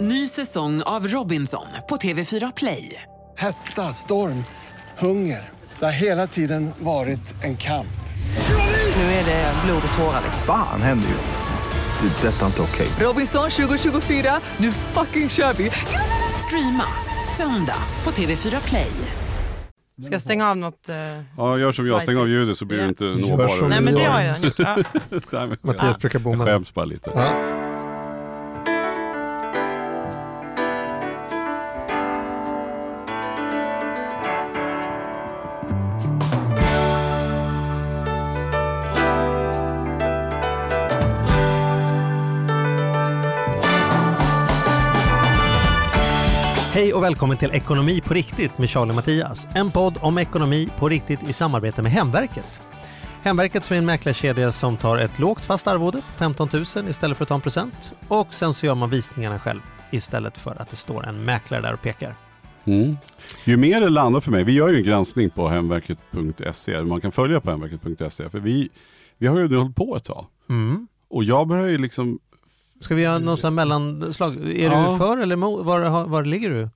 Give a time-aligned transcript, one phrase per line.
[0.00, 3.02] Ny säsong av Robinson på TV4 Play.
[3.38, 4.44] Hetta, storm,
[4.98, 5.48] hunger.
[5.78, 7.86] Det har hela tiden varit en kamp.
[8.96, 10.22] Nu är det blod och tårar.
[10.46, 12.08] Fan händer just nu.
[12.08, 12.28] Det.
[12.28, 12.88] är Detta är inte okej.
[13.00, 15.70] Robinson 2024, nu fucking kör vi!
[16.46, 16.84] Streama
[17.36, 18.90] söndag på TV4 Play.
[20.02, 20.88] Ska jag stänga av något?
[20.88, 20.96] eh,
[21.36, 23.68] Ja, gör som jag, stäng av ljudet så blir du inte nåbar.
[23.68, 24.58] Nej men det har jag gjort.
[25.32, 25.48] Ja.
[25.60, 26.44] Mattias brukar Jag bomma.
[26.44, 27.10] skäms bara lite.
[27.14, 27.59] Ja.
[47.10, 49.46] Välkommen till Ekonomi på riktigt med Charlie Mattias.
[49.54, 52.62] En podd om ekonomi på riktigt i samarbete med Hemverket.
[53.22, 57.16] Hemverket som är en mäklarkedja som tar ett lågt fast arvode på 15 000 istället
[57.18, 57.94] för att ta en procent.
[58.08, 59.60] Och sen så gör man visningarna själv
[59.90, 62.14] istället för att det står en mäklare där och pekar.
[62.64, 62.96] Mm.
[63.44, 67.12] Ju mer det landar för mig, vi gör ju en granskning på hemverket.se, man kan
[67.12, 68.68] följa på hemverket.se, för vi,
[69.18, 70.26] vi har ju nu hållit på ett tag.
[70.48, 70.88] Mm.
[71.08, 72.18] Och jag börjar ju liksom,
[72.80, 74.36] Ska vi göra någon sån här mellanslag?
[74.36, 74.90] Är Ja.
[74.92, 75.64] du för eller emot?
[75.64, 76.68] Var, var ligger du?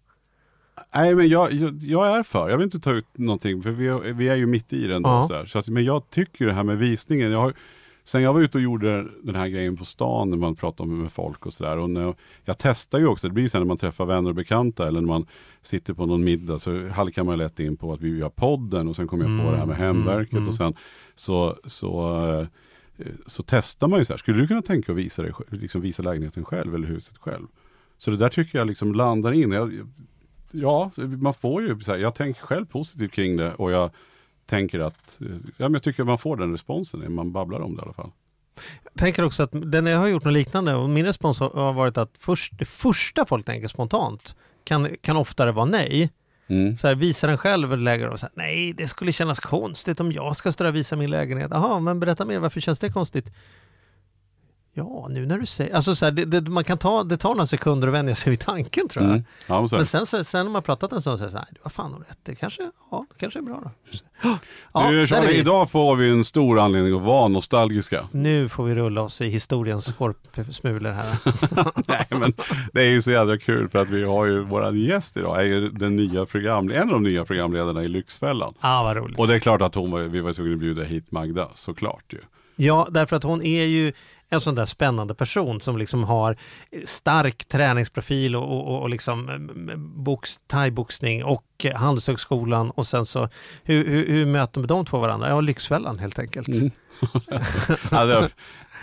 [0.95, 4.13] Nej men jag, jag, jag är för, jag vill inte ta ut någonting, för vi,
[4.13, 5.09] vi är ju mitt i den då.
[5.09, 5.23] Ja.
[5.23, 5.47] Så.
[5.47, 7.55] Så att, men jag tycker det här med visningen, jag har,
[8.05, 11.13] sen jag var ute och gjorde den här grejen på stan när man pratar med
[11.13, 11.79] folk och sådär.
[11.79, 14.89] Och när, jag testar ju också, det blir sen när man träffar vänner och bekanta
[14.89, 15.27] eller när man
[15.63, 18.97] sitter på någon middag så halkar man lätt in på att vi gör podden och
[18.97, 20.75] sen kommer jag på det här med Mm, hemverket mm, och sen
[21.15, 22.19] så, så,
[22.99, 25.81] eh, så testar man ju så här, skulle du kunna tänka att visa, dig, liksom
[25.81, 27.47] visa lägenheten själv eller huset själv?
[27.99, 29.53] Så det där tycker jag liksom landar in.
[29.53, 29.73] Jag,
[30.55, 33.91] ja, man får ju, så här, jag tänker själv positivt kring det och jag
[34.47, 37.81] tänker att, eh, ja, jag tycker man får den responsen när man babblar om det
[37.81, 38.11] i alla fall.
[38.85, 41.99] Jag tänker också att den jag har gjort något liknande och min respons har- varit
[41.99, 46.11] att först, det första folk tänker spontant kan, kan oftare vara nej.
[46.47, 46.77] Mm.
[46.77, 50.01] Så här, visa den själv eller lägger och så här, nej det skulle kännas konstigt
[50.01, 51.49] om jag ska stå där och visa min lägenhet.
[51.51, 53.33] Jaha, men berätta mer, varför känns det konstigt?
[54.77, 57.31] Ja, nu när du säger, alltså så här, det, det, man kan ta, det tar
[57.35, 59.13] några sekunder att vänja sig vid tanken tror jag.
[59.13, 59.25] Mm.
[59.47, 61.91] Ja, men sen, så, sen när man pratat en stund så här, du har fan
[61.91, 63.71] nog rätt, det kanske, ja, det kanske är bra då.
[64.73, 65.39] Ja, du, Charlie, vi.
[65.39, 68.05] idag får vi en stor anledning att vara nostalgiska.
[68.11, 71.17] Nu får vi rulla oss i historiens skorpsmulor här.
[71.89, 72.33] Nej, men
[72.73, 75.45] det är ju så jävla kul för att vi har ju våran gäst idag, är
[75.45, 78.55] ju den nya program, en av de nya programledarna i Lyxfällan.
[78.61, 79.19] ah, vad roligt.
[79.19, 82.19] Och det är klart att hon vi var tvungna att bjuda hit Magda, såklart ju.
[82.57, 83.93] Ja, därför att hon är ju
[84.31, 86.37] en sån där spännande person som liksom har
[86.85, 89.29] stark träningsprofil och, och, och liksom
[89.69, 93.29] eh, box, thaiboxning och eh, Handelshögskolan och sen så
[93.63, 95.29] hur, hur, hur möter de två varandra?
[95.29, 96.49] Ja, Lyxfällan helt enkelt.
[96.49, 96.71] Mm.
[97.91, 98.29] det,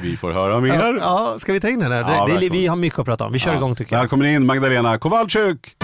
[0.01, 0.73] vi får höra mer.
[0.73, 1.95] Ja, ja, ska vi ta in henne?
[1.95, 2.51] Ja, det, det, välkommen.
[2.51, 3.31] vi har mycket att prata om.
[3.33, 3.57] Vi kör Ja.
[3.57, 3.99] igång tycker jag.
[3.99, 5.75] Välkommen in Magdalena Kowalczyk!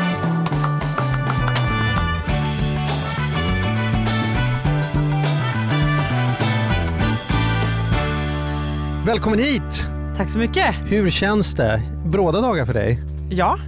[9.07, 9.87] Välkommen hit!
[10.17, 10.75] Tack så mycket.
[10.85, 11.81] Hur känns det?
[12.05, 12.99] Bråda dagar för dig?
[13.29, 13.59] Ja,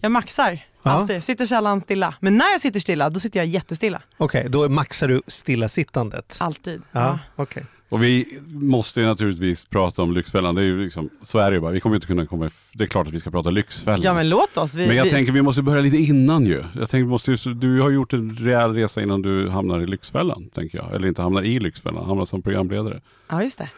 [0.00, 0.90] jag maxar Ja.
[0.90, 1.24] alltid.
[1.24, 2.14] Sitter sällan stilla.
[2.20, 4.02] Men när jag sitter stilla, då sitter jag jättestilla.
[4.16, 6.36] Okej, då maxar du stillasittandet.
[6.40, 6.82] Alltid.
[6.92, 7.18] Ja, Ja.
[7.36, 7.64] okej.
[7.88, 11.54] Och vi måste ju naturligtvis prata om Lyxfällan, det är ju liksom, så är det
[11.54, 11.72] ju bara.
[11.72, 14.00] Vi kommer inte kunna komma, det är klart att vi ska prata Lyxfällan.
[14.02, 14.74] ja, men låt oss.
[14.74, 16.58] Vi, Men jag vi, tänker vi måste börja lite innan ju.
[16.74, 19.86] Jag tänker, vi måste ju, du har gjort en rejäl resa innan du hamnar i
[19.86, 20.94] Lyxfällan, tänker jag.
[20.94, 23.00] Eller inte hamnar i Lyxfällan, hamnar som programledare.
[23.28, 23.70] Ja, just det.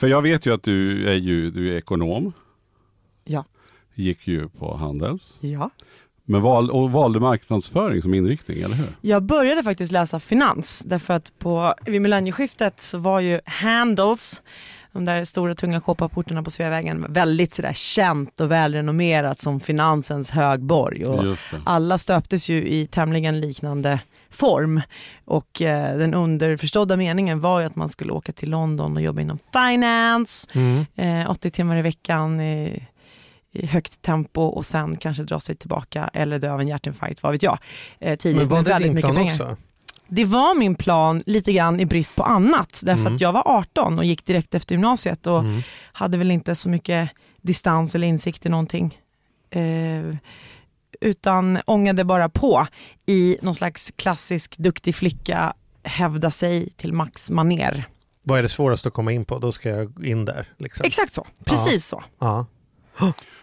[0.00, 2.32] För jag vet ju att du är ju du är ekonom.
[3.24, 3.44] Ja.
[3.94, 5.38] Gick ju på Handels.
[5.40, 5.70] Ja.
[6.24, 8.96] Men val, och valde marknadsföring som inriktning, eller hur?
[9.00, 14.42] Jag började faktiskt läsa finans därför att på, vid millennieskiftet så var ju Handels,
[14.92, 21.06] de där stora tunga kopparportarna på Sveavägen, väldigt sådär känt och välrenommerat som finansens högborg.
[21.06, 24.80] Och alla stöptes ju i tämligen liknande form
[25.24, 29.20] och eh, den underförstådda meningen var ju att man skulle åka till London och jobba
[29.20, 30.86] inom finance, Mm.
[30.96, 32.86] eh, 80 timmar i veckan i,
[33.52, 37.32] i högt tempo och sen kanske dra sig tillbaka eller dö av en hjärtinfarkt, vad
[37.32, 37.58] vet jag.
[37.98, 39.32] Eh, tidigt Men var det väldigt din plan pengar.
[39.32, 39.56] också?
[40.12, 43.14] Det var min plan lite grann i brist på annat därför Mm.
[43.14, 45.62] att jag var 18 och gick direkt efter gymnasiet och Mm.
[45.92, 47.10] hade väl inte så mycket
[47.42, 48.98] distans eller insikt i någonting.
[49.50, 50.16] Eh,
[51.00, 52.66] utan ångade bara på
[53.06, 57.88] i någon slags klassisk duktig flicka hävda sig till max maner.
[58.22, 59.38] Vad är det svåraste att komma in på?
[59.38, 60.48] Då ska jag in där.
[60.58, 60.86] Liksom.
[60.86, 62.02] Exakt så, precis så.
[62.18, 62.46] Ja.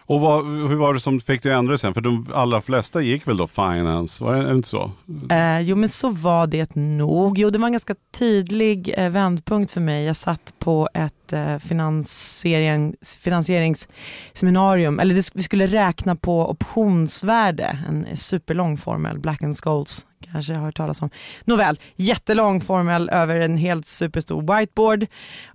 [0.08, 1.94] Och vad, hur var det som fick dig att ändra dig sen?
[1.94, 4.90] För de allra flesta gick väl då finance, var det inte så?
[5.30, 7.38] Eh, jo men så var det nog.
[7.38, 10.04] Jo det var en ganska tydlig eh, vändpunkt för mig.
[10.04, 18.16] Jag satt på ett eh, finansiering, finansieringsseminarium, eller det, vi skulle räkna på optionsvärde, en
[18.16, 21.10] superlång formel, Black and Scholes kanske har hört talas om.
[21.44, 25.06] Nåväl, jättelång formel över en helt superstor whiteboard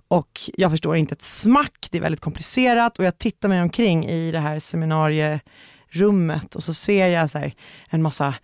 [0.08, 4.06] och jag förstår inte ett smack, det är väldigt komplicerat och jag tittar mig omkring
[4.06, 7.50] i det här seminarierummet och så ser jag så
[7.88, 8.34] en massa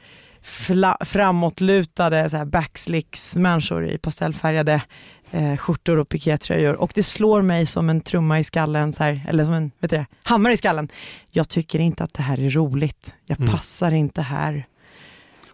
[1.01, 4.83] framåtlutade så här backslicks-människor i pastellfärgade
[5.31, 9.27] eh, skjortor och pikétröjor och det slår mig som en trumma i skallen, så här,
[9.29, 10.89] eller som en vet du, hammare i skallen.
[11.31, 13.15] Jag tycker inte att det här är roligt.
[13.27, 13.53] Jag mm.
[13.53, 14.67] passar inte här.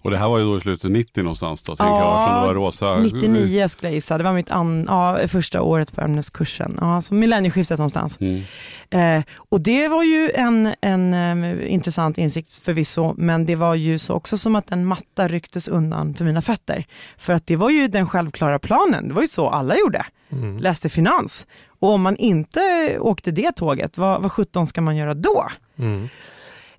[0.06, 2.54] Och det här var ju då i slutet 90 någonstans då, ja, jag, det var
[2.54, 2.96] rosa.
[2.96, 6.78] 99 skulle jag gissa, det var mitt an, ja, första året på ämneskursen.
[6.80, 8.18] Ja, så millennieskiftet någonstans.
[8.20, 8.42] Mm.
[8.90, 13.98] Eh, och det var ju en, en um, intressant insikt förvisso, men det var ju
[13.98, 16.84] så också som att en matta rycktes undan för mina fötter.
[17.18, 20.06] För att det var ju den självklara planen, det var ju så alla gjorde.
[20.32, 20.58] Mm.
[20.58, 21.46] Läste finans.
[21.78, 25.48] Och om man inte åkte det tåget, vad, vad 17 ska man göra då?
[25.78, 26.08] Mm.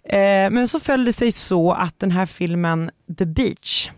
[0.09, 3.89] Eh, men så föll det sig så att den här filmen The Beach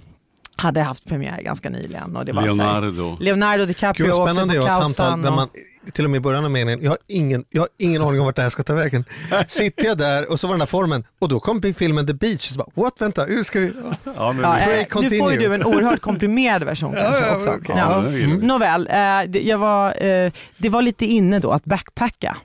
[0.60, 2.16] hade haft premiär ganska nyligen.
[2.16, 3.10] Och det var Leonardo.
[3.10, 5.48] Här, Leonardo DiCaprio Gud, spännande åkte på samtal där man
[5.92, 8.26] till och med i början av meningen, jag har ingen, jag har ingen aning om
[8.26, 9.06] vart det här ska ta vägen.
[9.48, 12.50] Sitter jag där och så var den här formen och då kom filmen The Beach.
[12.52, 13.74] Så bara, What, vänta, hur ska vi?
[14.04, 17.50] Ja, men, ja, äh, nu får ju du en oerhört komprimerad version kanske ja, också.
[17.50, 17.78] Okay.
[17.78, 18.06] Ja.
[18.06, 18.38] Mm.
[18.38, 18.96] Nåväl, eh,
[19.28, 22.38] det, jag var, eh, det var lite inne då att backpacka.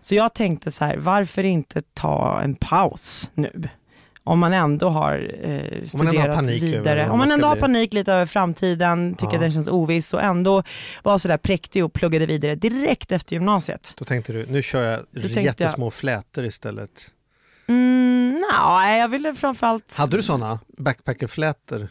[0.00, 3.68] Så jag tänkte så här, varför inte ta en paus nu?
[4.28, 7.10] Om man ändå har eh, studerat vidare.
[7.10, 9.34] Om man ändå har panik lite över framtiden, tycker ja.
[9.34, 10.62] att den känns oviss och ändå
[11.02, 13.94] var sådär präktig och pluggade vidare direkt efter gymnasiet.
[13.96, 16.90] Då tänkte du, nu kör jag Då jättesmå jag, flätor istället.
[17.68, 19.96] Mm, nej, jag ville framförallt...
[19.96, 21.88] Hade du sådana backpackerflätor?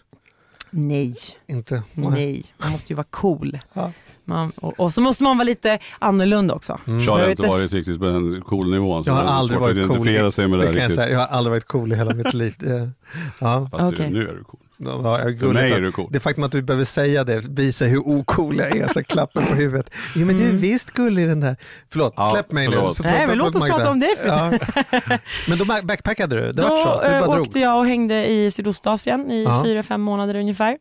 [0.70, 1.16] Nej.
[1.48, 1.84] Inte?
[1.94, 3.60] Nej, man måste ju vara cool.
[3.74, 3.92] Ja.
[4.28, 6.80] Man, och, och, så måste man vara lite annorlunda också.
[6.88, 7.06] Mm.
[7.06, 9.04] Charlie har inte varit riktigt på den cool nivån.
[9.06, 10.32] Jag har aldrig varit cool.
[10.32, 12.56] Sig med det, det jag, jag har aldrig varit cool i hela mitt liv.
[13.40, 13.70] Ja.
[13.72, 14.10] Fast okay.
[14.10, 14.60] nu är du cool.
[14.78, 16.08] Ja, jag För mig är du cool.
[16.12, 19.56] Det faktum att du behöver säga det visar hur ocool jag är, så klappen på
[19.56, 19.90] huvudet.
[20.16, 20.62] Jo men du är mm.
[20.62, 21.56] visst gullig den där.
[21.90, 23.00] Förlåt, ja, släpp mig förlåt.
[23.00, 23.10] nu.
[23.10, 24.16] Nej men låt oss prata om det.
[24.26, 24.52] Ja.
[25.48, 26.42] Men då backpackade du?
[26.42, 27.66] Det då så, du bara åkte drog.
[27.66, 30.78] jag och hängde i Sydostasien i fyra, fem månader ungefär.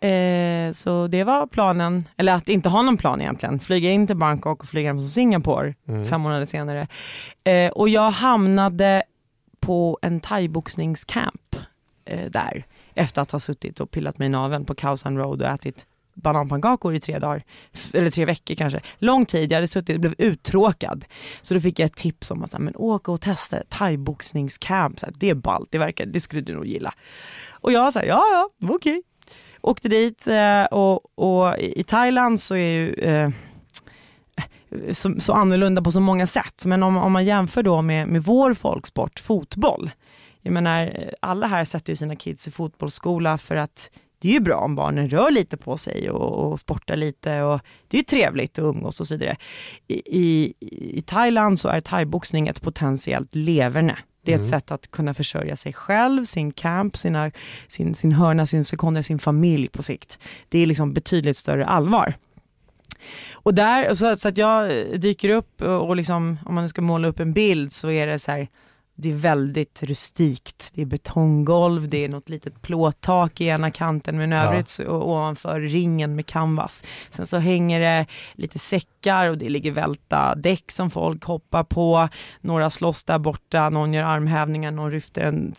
[0.00, 3.60] Eh, så det var planen, eller att inte ha någon plan egentligen.
[3.60, 6.04] Flyga in till Bangkok och flyga hem till Singapore mm.
[6.04, 6.88] fem månader senare.
[7.44, 9.02] Eh, och jag hamnade
[9.60, 11.56] på en thaiboxningscamp
[12.04, 12.64] eh, där
[12.94, 16.94] efter att ha suttit och pillat mig i naveln på Khao Road och ätit bananpannkakor
[16.94, 17.42] i tre dagar,
[17.92, 18.80] eller tre veckor kanske.
[18.98, 21.04] Lång tid, jag hade suttit och blev uttråkad.
[21.42, 25.34] Så då fick jag ett tips om att men, åka och testa thaiboxningscamp, det är
[25.34, 26.94] ballt, det, verkar, det skulle du nog gilla.
[27.50, 28.74] Och jag sa ja, ja, okej.
[28.74, 29.02] Okay.
[29.60, 33.30] Åkte dit eh, och, och i Thailand så är ju eh,
[34.90, 36.64] så, så, annorlunda på så många sätt.
[36.64, 39.90] Men om, om man jämför då med, med vår folksport, fotboll.
[40.42, 43.90] Jag menar, alla här sätter ju sina kids i fotbollsskola för att
[44.20, 47.60] det är ju bra om barnen rör lite på sig och, och sportar lite och
[47.88, 49.36] det är ju trevligt att umgås och så vidare.
[49.88, 50.54] I, i,
[50.98, 53.98] i Thailand så är thaiboxning ett potentiellt leverne.
[54.22, 54.50] Det är ett mm.
[54.50, 57.30] sätt att kunna försörja sig själv, sin camp, sina,
[57.68, 60.18] sin, sin hörna, sin sekunder, sin familj på sikt.
[60.48, 62.14] Det är liksom betydligt större allvar.
[63.32, 64.70] Och där, så, så att jag
[65.00, 68.30] dyker upp och liksom, om man ska måla upp en bild så är det så
[68.30, 68.48] här,
[69.00, 70.70] det är väldigt rustikt.
[70.74, 74.90] Det är betonggolv, det är något litet plåttak i ena kanten men övrigt ja.
[74.90, 76.84] ovanför ringen med canvas.
[77.10, 82.08] Sen så hänger det lite säckar och det ligger välta däck som folk hoppar på.
[82.40, 85.54] Några slåss där borta, någon gör armhävningar, någon lyfter en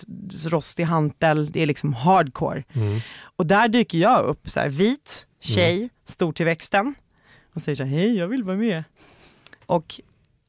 [0.49, 1.51] rostig hantel.
[1.51, 2.63] Det är liksom hardcore.
[2.73, 2.99] Mm.
[3.35, 5.89] Och där dyker jag upp, så här, vit tjej, mm.
[6.07, 6.95] stor till växten
[7.55, 8.83] och säger så här, hej jag vill vara med.
[9.65, 10.01] Och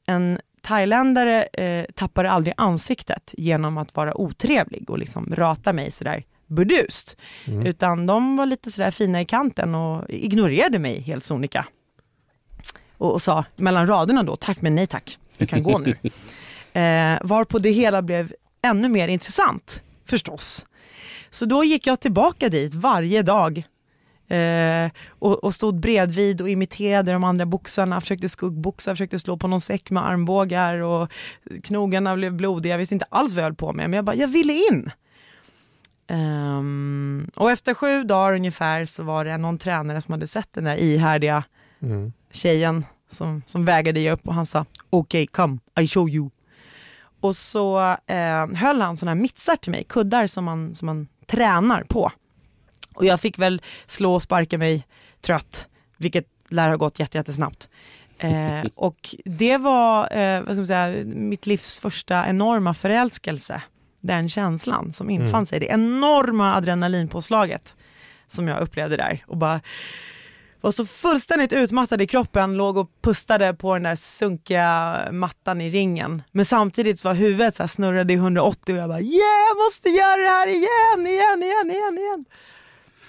[0.06, 6.24] en thailändare eh, tappade aldrig ansiktet genom att vara otrevlig och liksom rata mig sådär
[6.46, 7.16] burdust.
[7.46, 7.66] Mm.
[7.66, 11.66] Utan de var lite sådär fina i kanten och ignorerade mig helt sonika.
[12.98, 15.90] Och, och sa mellan raderna då, tack men nej tack, du kan gå nu.
[16.80, 20.66] eh, varpå det hela blev ännu mer intressant, förstås.
[21.30, 23.62] Så då gick jag tillbaka dit varje dag
[24.28, 29.48] Eh, och, och, stod bredvid och imiterade de andra boxarna, försökte skuggboxa, försökte slå på
[29.48, 31.12] någon säck med armbågar och
[31.64, 32.72] knogarna blev blodiga.
[32.72, 34.90] Jag visste inte alls vad jag höll på med, men jag bara, jag ville in.
[36.08, 40.64] Um, och efter sju dagar ungefär så var det någon tränare som hade sett den
[40.64, 41.44] där ihärdiga
[41.82, 42.12] mm.
[42.30, 46.30] tjejen som, som vägade upp och han sa okej, okay, come, I show you.
[47.20, 51.08] Och så eh, höll han sådana här mittsar till mig, kuddar som man, som man
[51.26, 52.12] tränar på.
[52.94, 54.86] Och jag fick väl slå och sparka mig
[55.20, 57.68] trött, vilket lär ha gått jätte, jättesnabbt.
[58.18, 63.62] Eh, och det var eh, vad ska man säga, mitt livs första enorma förälskelse.
[64.00, 65.46] Den känslan som infann Mm.
[65.46, 67.76] sig, det enorma adrenalinpåslaget
[68.26, 69.24] som jag upplevde där.
[69.26, 69.60] Och bara
[70.60, 75.70] var så fullständigt utmattad i kroppen, låg och pustade på den där sunkiga mattan i
[75.70, 76.22] ringen.
[76.32, 80.16] Men samtidigt var huvudet så snurrade i 180 och jag bara yeah, jag måste göra
[80.16, 82.24] det här igen, igen, igen, igen, igen.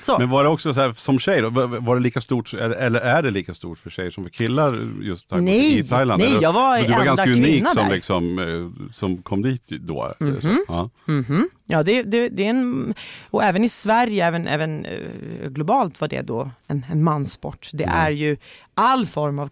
[0.03, 0.19] Så.
[0.19, 3.21] Men var det också så här, som tjej då, var det lika stort, eller är
[3.23, 6.21] det lika stort för tjejer som för killar just Nej, i Thailand?
[6.21, 7.95] nej, jag var Du var ganska unik som, där.
[7.95, 10.13] liksom, eh, som kom dit då.
[10.19, 10.41] Mhm.
[10.41, 10.89] Så, ja.
[11.05, 11.49] Mhm.
[11.65, 12.93] Ja, det, det, det är en,
[13.29, 17.69] och även i Sverige, även, även eh, globalt var det då en, en manssport.
[17.73, 17.95] Det Mm.
[17.97, 18.37] är ju
[18.73, 19.49] all form av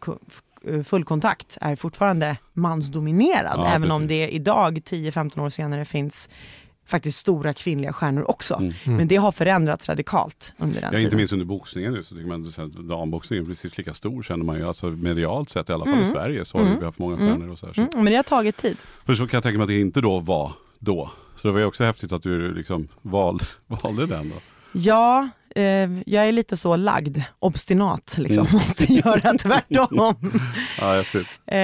[0.85, 4.09] fullkontakt är fortfarande mansdominerad, Ja, även om precis.
[4.29, 6.29] det idag, 10-15 år senare, finns
[6.91, 8.55] faktiskt stora kvinnliga stjärnor också.
[8.55, 8.73] Mm.
[8.85, 11.17] Men det har förändrats radikalt under den Ja, inte tiden.
[11.17, 14.57] minst under boxningen nu så tycker man att damboxningen är precis lika stor känner man
[14.57, 16.03] ju, alltså medialt sett i alla fall Mm.
[16.05, 16.79] i Sverige så har Mm.
[16.79, 17.27] vi haft många Mm.
[17.29, 17.73] stjärnor och så här.
[17.73, 17.81] Så.
[17.81, 18.77] Mm, men det har tagit tid.
[19.05, 21.09] För så kan jag tänka mig att det inte då var då.
[21.35, 24.35] Så det var ju också häftigt att du liksom valde, valde den då.
[24.73, 25.63] Ja, eh,
[26.05, 28.53] jag är lite så lagd, obstinat liksom, Mm.
[28.53, 30.15] måste göra tvärtom.
[30.79, 31.27] Ja, häftigt.
[31.47, 31.57] Eh,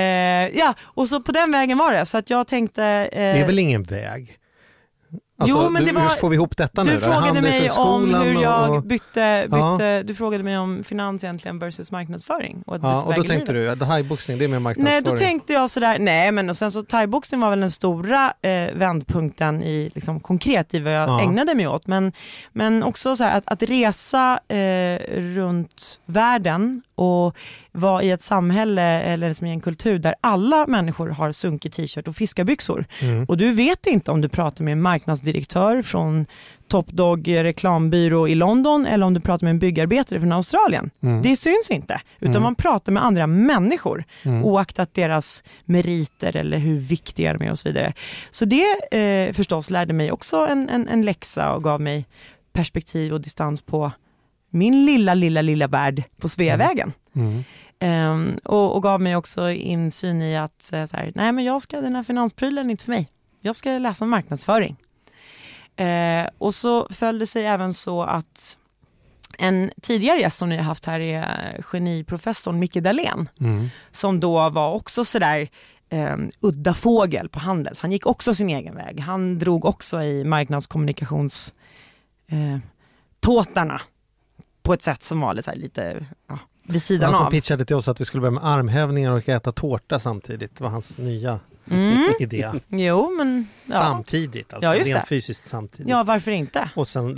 [0.58, 2.06] ja, och så på den vägen var det.
[2.06, 2.84] Så att jag tänkte...
[2.84, 4.38] Eh, Det är väl ingen väg?
[5.40, 7.70] Alltså, Jo, men du, det var- hur får vi ihop detta nu du frågade mig
[7.72, 9.72] om hur jag och- bytte, Ja.
[9.72, 12.64] bytte du frågade mig om finans egentligen versus marknadsföring.
[12.66, 15.04] Och, Ja, och då tänkte du att thaiboxning det är mer marknadsföring.
[15.04, 18.34] Nej, då tänkte jag sådär, nej men och sen så thaiboxning var väl den stora
[18.42, 21.22] eh, vändpunkten i, liksom, konkret i vad jag Ja.
[21.22, 21.88] ägnade mig åt.
[21.88, 22.12] Men,
[22.54, 25.00] men också så här, att, att resa eh,
[25.36, 27.36] runt världen och
[27.72, 32.08] vara i ett samhälle eller som i en kultur där alla människor har sunkig t-shirt
[32.08, 32.86] och fiskarbyxor.
[33.02, 33.26] Mm.
[33.26, 36.26] Och du vet inte om du pratar med en marknadsdirektör från
[36.68, 40.90] Top Dog reklambyrå i London eller om du pratar med en byggarbetare från Australien.
[41.04, 41.22] Mm.
[41.22, 42.44] Det syns inte, utan Mm.
[42.44, 44.46] man pratar med andra människor Mm.
[44.46, 47.94] oaktat deras meriter eller hur viktiga de är och så vidare.
[48.32, 52.06] Så det eh, förstås lärde mig också en, en, en läxa och gav mig
[52.54, 53.92] perspektiv och distans på
[54.58, 56.94] min lilla, lilla, lilla värld på Sveavägen.
[57.16, 57.44] Mm.
[57.80, 61.62] Ehm, och, och gav mig också insyn i att eh, så här, nej men jag
[61.62, 63.10] ska, den här finansprylen är inte för mig.
[63.42, 64.76] Jag ska läsa marknadsföring.
[65.76, 68.58] Eh, och så följde det sig även så att
[69.38, 73.70] en tidigare gäst som ni har haft här är geniprofessorn Micke Dahlén Mm.
[73.92, 75.48] som då var också sådär
[75.90, 77.80] eh, udda fågel på Handels.
[77.80, 79.00] Han gick också sin egen väg.
[79.00, 81.54] Han drog också i marknadskommunikations
[82.28, 82.60] eh,
[84.68, 87.32] på ett sätt som var lite, lite ja, vid sidan Han av.
[87.32, 90.56] pitchade till oss att vi skulle börja med armhävningar och äta tårta samtidigt.
[90.58, 91.40] Det var hans nya
[91.72, 92.14] Mm.
[92.20, 92.52] idé.
[92.68, 93.74] Jo, men ja.
[93.74, 95.08] Samtidigt alltså, Ja, just rent det.
[95.08, 95.90] fysiskt samtidigt.
[95.90, 96.70] ja, varför inte?
[96.76, 97.16] Och sen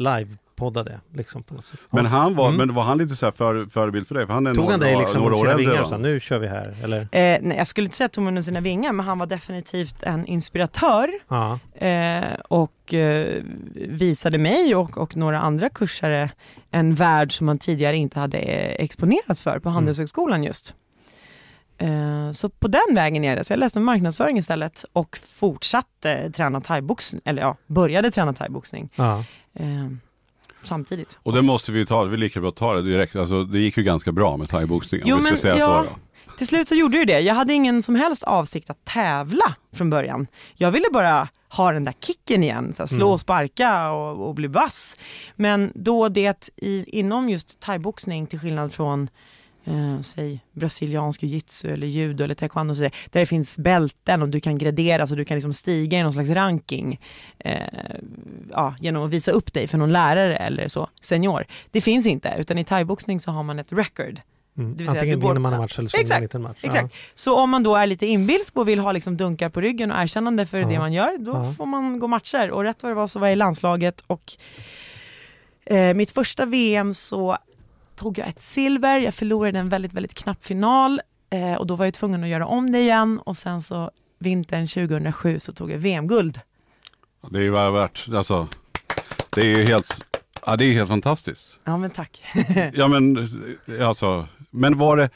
[0.60, 1.80] live-podda det liksom på något sätt.
[1.90, 2.58] Men, han var, Mm.
[2.58, 4.26] men var han lite så här för, förebild för dig?
[4.26, 6.20] För han är Tog några, han dig liksom några år sina vingar och sa nu
[6.20, 7.02] kör vi här eller?
[7.02, 7.08] Eh,
[7.42, 10.04] nej, jag skulle inte säga att tog mig under sina vingar, men han var definitivt
[10.04, 11.60] en inspiratör Ja.
[11.88, 13.44] eh, och eh,
[13.76, 16.30] visade mig och, och några andra kursare
[16.72, 20.76] en värld som man tidigare inte hade eh, exponerats för på Handelshögskolan just.
[21.78, 23.44] Eh, så på den vägen är det.
[23.44, 29.24] Så jag läste marknadsföring istället och fortsatte träna thaiboxning, eller ja, började träna thaiboxning ja.
[30.64, 31.18] Samtidigt.
[31.24, 33.16] Och det måste vi ta, det är lika bra att ta det direkt.
[33.16, 35.66] Alltså, det gick ju ganska bra med thaiboxning om Jo, vi ska men säga ja.
[35.84, 35.90] så.
[35.90, 36.36] Då.
[36.38, 37.20] Till slut så gjorde ju det.
[37.20, 40.28] Jag hade ingen som helst avsikt att tävla från början.
[40.56, 43.08] Jag ville bara ha den där kicken igen, så här, slå Mm.
[43.14, 44.98] och sparka och, och bli vass.
[45.36, 49.10] Men då det i, inom just thaiboxning, till skillnad från
[49.66, 54.22] eh, säg brasiliansk jiu-jitsu eller judo eller taekwondo, och så där, där det finns bälten
[54.22, 57.00] och du kan graderas och du kan liksom stiga i någon slags ranking
[57.40, 57.58] eh,
[58.52, 61.46] ja, genom att visa upp dig för någon lärare eller så, senior.
[61.72, 64.22] Det finns inte, utan i thaiboxning så har man ett record.
[64.58, 64.72] Mm.
[64.76, 66.58] Det vill Antingen går- vinner man en match eller så vinner man Exakt, en match.
[66.62, 66.96] Exakt.
[67.16, 69.98] Så om man då är lite inbilsk och vill ha liksom dunkar på ryggen och
[70.02, 70.68] erkännande för Ja.
[70.68, 71.54] det man gör, då Ja.
[71.58, 72.52] får man gå matcher.
[72.52, 74.34] Och rätt vad det var så var jag i landslaget och
[75.66, 77.38] eh, mitt första VM så
[78.00, 81.86] tog jag ett silver, jag förlorade en väldigt, väldigt knapp final eh, och då var
[81.86, 85.78] jag tvungen att göra om det igen och sen så vintern 2007 så tog jag
[85.78, 86.40] VM-guld.
[87.30, 88.48] Det är ju värt, alltså,
[89.30, 91.60] det är ju helt, ja, det är helt fantastiskt.
[91.64, 92.24] Ja men tack.
[92.74, 93.30] Ja men,
[93.82, 95.10] alltså, men var det,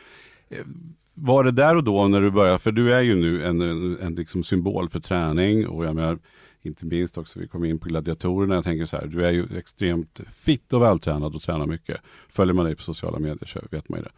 [1.13, 4.00] var det där och då när du började, för du är ju nu en, en,
[4.02, 6.20] en liksom symbol för träning och jag menar,
[6.65, 9.58] inte minst också, vi kom in på gladiatorerna, jag tänker så här, du är ju
[9.58, 12.01] extremt fit och vältränad och tränar mycket.
[12.29, 14.12] Följer man dig på sociala medier så vet man ju det.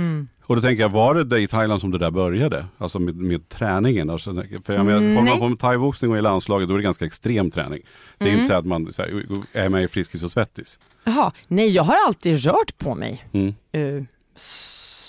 [0.00, 0.28] Mm.
[0.44, 2.66] Och då tänker jag, var det i Thailand som det där började?
[2.78, 4.10] Alltså med, med träningen?
[4.10, 6.78] Alltså, för jag menar, Mm, håller man på med thaiboxning och i landslaget då är
[6.78, 7.82] det ganska extrem träning.
[8.18, 8.40] Det är Mm.
[8.40, 10.80] inte så att man så här, är med i Friskis och Svettis.
[11.04, 13.24] Jaha, nej jag har alltid rört på mig.
[13.32, 13.54] Mm.
[13.76, 14.04] Uh,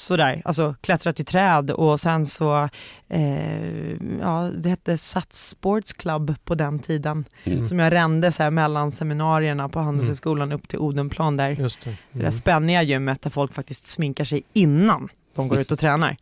[0.04, 2.70] sådär, alltså klättrat i träd och sen så,
[3.10, 7.26] eh, ja det hette Sats Sports Club på den tiden.
[7.44, 7.66] Mm.
[7.68, 11.50] Som jag rände så här mellan seminarierna på Handelshögskolan upp till Odenplan där.
[11.50, 11.90] Just det.
[11.90, 12.24] Det Mm.
[12.24, 16.18] där spänniga gymmet där folk faktiskt sminkar sig innan de går ut och tränar.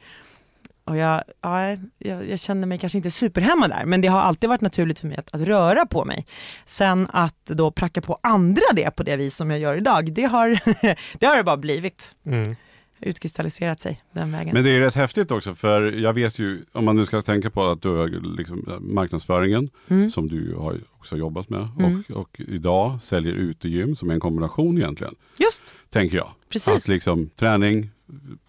[0.84, 4.50] Och jag, ja, jag, jag kände mig kanske inte superhemma där, men det har alltid
[4.50, 6.26] varit naturligt för mig att, att röra på mig.
[6.66, 10.24] Sen att då pracka på andra det på det vis som jag gör idag, det
[10.24, 10.50] har
[11.20, 12.16] det, har det bara blivit.
[12.26, 12.56] Mm.
[13.02, 14.54] Utkristalliserat sig den vägen.
[14.54, 17.50] Men det är rätt häftigt också för jag vet ju, om man nu ska tänka
[17.50, 20.10] på att du har liksom eh, marknadsföringen Mm.
[20.12, 22.04] som du har också jobbat med Mm.
[22.10, 26.30] och, och idag säljer utegym som är en kombination egentligen, Just, tänker jag.
[26.50, 26.68] precis.
[26.74, 27.90] Att liksom träning,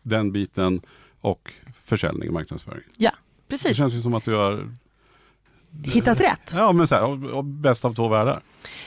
[0.02, 0.80] den biten
[1.20, 1.52] och
[1.84, 2.82] försäljning och marknadsföring.
[2.96, 3.10] Det
[3.48, 3.76] precis.
[3.76, 4.68] känns ju som att du har
[5.84, 6.52] Hittat rätt.
[6.54, 8.40] Ja men så här, och, och bäst av två världar.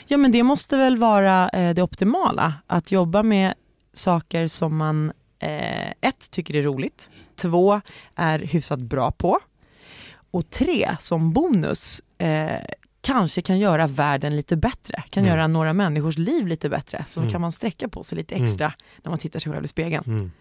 [0.08, 3.54] Ja men det måste väl vara eh, det optimala, att jobba med
[3.94, 5.12] saker som man
[5.46, 7.82] eh, ett, tycker är roligt, två,
[8.16, 9.40] är hyfsat bra på
[10.32, 12.58] och tre, som bonus, eh,
[13.02, 15.36] kanske kan göra världen lite bättre, kan Mm.
[15.36, 17.32] göra några människors liv lite bättre, så Mm.
[17.32, 18.74] kan man sträcka på sig lite extra
[19.04, 20.04] när man tittar sig själv i spegeln.
[20.08, 20.32] Mm.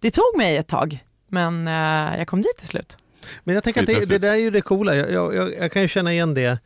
[0.00, 2.96] Det tog mig ett tag, men eh, jag kom dit till slut.
[3.44, 4.94] Men jag tänker att det, det där är ju det coola.
[4.94, 6.58] Jag, jag, jag, jag kan ju känna igen det,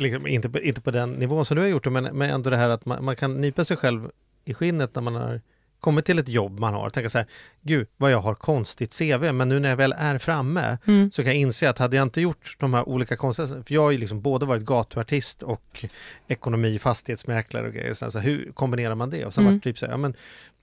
[0.00, 2.50] liksom, inte, på, inte på den nivån som du har gjort det, men, men ändå
[2.50, 4.10] det här att man, man kan nypa sig själv
[4.44, 5.40] i skinnet när man har
[5.84, 6.90] kommit till ett jobb man har.
[6.90, 7.26] Tänka så här,
[7.62, 11.10] gud vad jag har konstigt CV, men nu när jag väl är framme Mm.
[11.10, 13.82] så kan jag inse att hade jag inte gjort de här olika konstiga, för jag
[13.82, 15.84] har ju liksom både varit gatuartist och
[16.28, 19.24] ekonomi, fastighetsmäklare och grejer, så här, så hur kombinerar man det?
[19.26, 19.60] Och sen Mm.
[19.60, 20.14] typ så här, ja men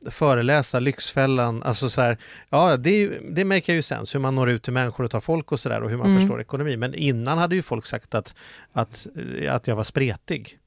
[0.10, 2.18] föreläsa, Lyxfällan, alltså så här,
[2.50, 5.52] ja det, det märker ju sens, hur man når ut till människor och tar folk
[5.52, 6.20] och sådär och hur man Mm.
[6.22, 6.78] förstår ekonomi.
[6.78, 8.36] Men innan hade ju folk sagt att,
[8.74, 9.08] att,
[9.50, 10.58] att jag var spretig.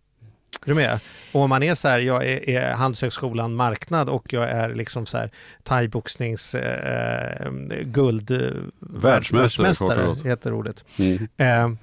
[0.63, 1.01] Är du med?
[1.33, 5.07] Och om man är så här, jag är, är Handelshögskolan marknad och jag är liksom
[5.07, 5.31] så här
[5.63, 7.51] thaiboxnings eh,
[7.85, 8.39] guld eh,
[8.81, 10.27] Världsmästare, gott.
[10.27, 10.85] heter ordet.
[10.99, 11.29] Mm.
[11.37, 11.79] Eh,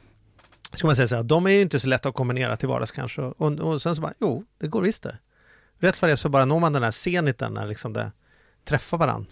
[0.74, 2.92] ska man säga så här, de är ju inte så lätta att kombinera till vardags
[2.92, 3.22] kanske.
[3.22, 5.18] Och, och sen så bara, jo, det går visst det.
[5.80, 8.12] Rätt vad det är så bara når man den här zeniten när liksom det
[8.66, 9.26] träffar varann.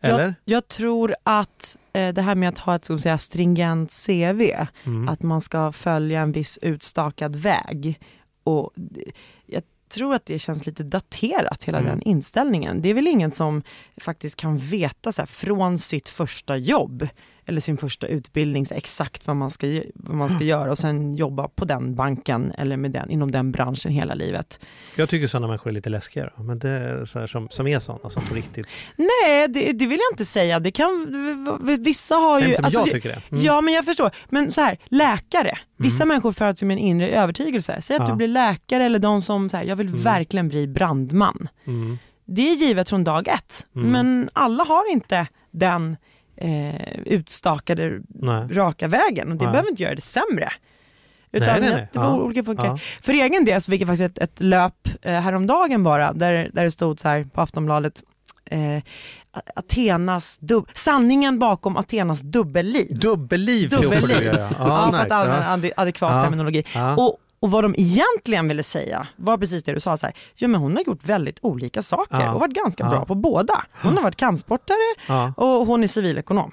[0.00, 0.24] Eller?
[0.24, 3.92] Jag, jag tror att eh, det här med att ha ett så att säga, stringent
[4.06, 4.42] CV,
[4.84, 5.08] Mm.
[5.08, 8.00] att man ska följa en viss utstakad väg.
[8.44, 8.72] Och
[9.46, 11.90] jag tror att det känns lite daterat, hela Mm.
[11.90, 12.82] den inställningen.
[12.82, 13.62] Det är väl ingen som
[13.96, 17.08] faktiskt kan veta så här, från sitt första jobb
[17.50, 20.78] eller sin första utbildning så här, exakt vad man, ska, vad man ska göra och
[20.78, 24.60] sen jobba på den banken eller med den, inom den branschen hela livet.
[24.96, 27.66] Jag tycker sådana människor är lite läskiga då, men det är så här som, som
[27.66, 28.66] är sådana som på riktigt.
[28.96, 30.60] Nej, det, det vill jag inte säga.
[30.60, 32.46] Det kan, vissa har ju...
[32.46, 33.22] Nej, som alltså, jag tycker det.
[33.32, 33.44] Mm.
[33.44, 34.10] Ja men jag förstår.
[34.28, 35.58] Men så här, läkare.
[35.76, 37.78] Vissa människor föds ju med en inre övertygelse.
[37.82, 38.08] Säg att Ja.
[38.08, 40.00] du blir läkare eller de som säger jag vill Mm.
[40.00, 41.48] verkligen bli brandman.
[41.66, 41.98] Mm.
[42.24, 43.66] Det är givet från dag ett.
[43.76, 43.90] Mm.
[43.90, 45.96] Men alla har inte den
[46.40, 48.46] eh, utstakade Nej.
[48.50, 49.52] raka vägen och det Nej.
[49.52, 50.48] behöver inte göra det sämre.
[51.32, 51.88] Utan Nej, nej, nej.
[51.92, 52.14] det får Ja.
[52.20, 52.64] olika funkar.
[52.66, 52.78] Ja.
[53.02, 56.64] För egen del så fick jag faktiskt ett, ett löp eh, häromdagen bara där, där
[56.64, 58.02] det stod så här på Aftonbladet
[58.44, 58.82] eh,
[59.56, 62.98] Athenas dub- sanningen bakom Athenas dubbelliv.
[62.98, 64.22] Dubbelliv, Dubbelliv.
[64.22, 64.38] göra.
[64.40, 65.46] Ja, Ja, för att använda Ja.
[65.52, 66.22] ade- adekvat Ja.
[66.24, 66.64] terminologi.
[66.74, 66.96] Ja.
[66.96, 70.48] Och, och vad de egentligen ville säga var precis det du sa, så här, ja,
[70.48, 72.32] men hon har gjort väldigt olika saker Ja.
[72.34, 72.90] och varit ganska Ja.
[72.90, 73.64] bra på båda.
[73.82, 74.76] Hon har varit kampsportare
[75.08, 75.32] Ja.
[75.36, 76.52] och hon är civilekonom.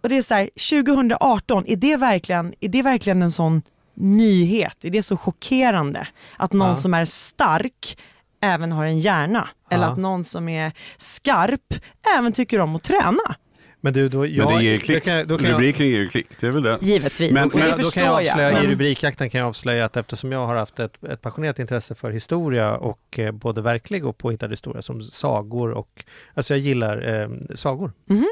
[0.00, 3.62] Och det är så här, 2018, är det verkligen, är det verkligen en sån
[3.94, 4.84] nyhet?
[4.84, 7.98] Är det så chockerande att någon som är stark
[8.42, 9.48] även har en hjärna?
[9.70, 11.74] Eller att någon som är skarp
[12.18, 13.34] även tycker om att träna?
[13.80, 15.04] Men du, då, jag, Men det ger då klick.
[15.04, 16.78] kan jag- då kan jag- Rubriken ger ju klick, det är väl det.
[16.80, 18.60] Givetvis, Men- Men då förstår kan jag avslöja, jag.
[18.60, 21.94] i men- rubrikjakten kan jag avslöja att eftersom jag har haft ett, ett passionerat intresse
[21.94, 27.20] för historia och eh, både verklig och påhittad historia som sagor och, alltså jag gillar
[27.22, 27.92] eh, sagor.
[28.06, 28.18] Mhm.
[28.18, 28.24] Eh,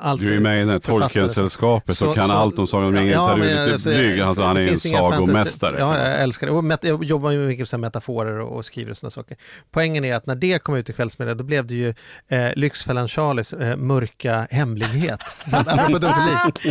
[0.00, 0.78] allt, Du är med i det här.
[0.78, 3.52] Tolkien-sällskapet och Så- kan så- allt om Sagan om ringen, så Ja, är men du
[3.54, 4.20] jag- lite alltså, blyg.
[4.20, 5.76] Alltså, han är en sagomästare.
[5.78, 6.52] Ja, jag älskar det.
[6.52, 9.36] Och met- jag jobbar ju mycket med metaforer och, och skriver sådana saker.
[9.70, 11.94] Poängen är att när det kom ut i kvällsmedia, då blev det ju
[12.28, 15.22] eh, Lyxfällan Charlies eh, mörka hemlighet.
[15.46, 15.56] Så.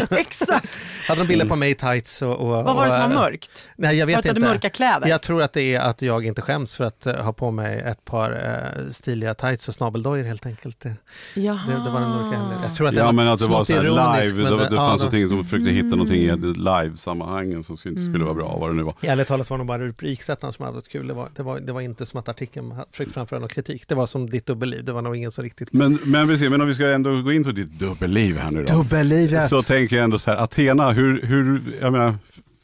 [0.15, 0.95] Exakt.
[1.07, 2.47] Hade de bilder på mig i tights och, och...
[2.47, 3.69] Vad var det som och, var eh, mörkt?
[3.75, 4.29] Nej, jag vet inte.
[4.29, 5.07] hade mörka kläder?
[5.07, 7.79] Jag tror att det är att jag inte skäms för att eh, ha på mig
[7.79, 10.79] ett par eh, stiliga tights och snabeldojor helt enkelt.
[10.79, 10.93] Det,
[11.33, 11.59] Jaha.
[11.67, 12.54] det, det var den mörka hemligheten.
[12.61, 14.63] Jag tror att det Ja var men att det var så ironisk, live, det, det
[14.63, 16.53] ja, fanns då- någonting som försökte hitta någonting i Mm.
[16.53, 18.93] live-sammanhangen som inte skulle vara bra, vad det nu var.
[19.01, 21.07] Ärligt talat var det nog bara rubriksättaren som hade varit kul.
[21.07, 23.87] Det var, det, var, det var inte som att artikeln hade försökt framföra någon kritik.
[23.87, 24.83] Det var som ditt dubbelliv.
[24.83, 25.73] Det var nog ingen som riktigt...
[25.73, 28.51] Men, men, vi ser, men om vi ska ändå gå in på ditt dubbelliv här
[28.51, 28.73] nu då.
[28.73, 29.49] Dubbellivet!
[29.49, 32.13] Så tänker jag ändå så här, Athena, hur, hur jag menar,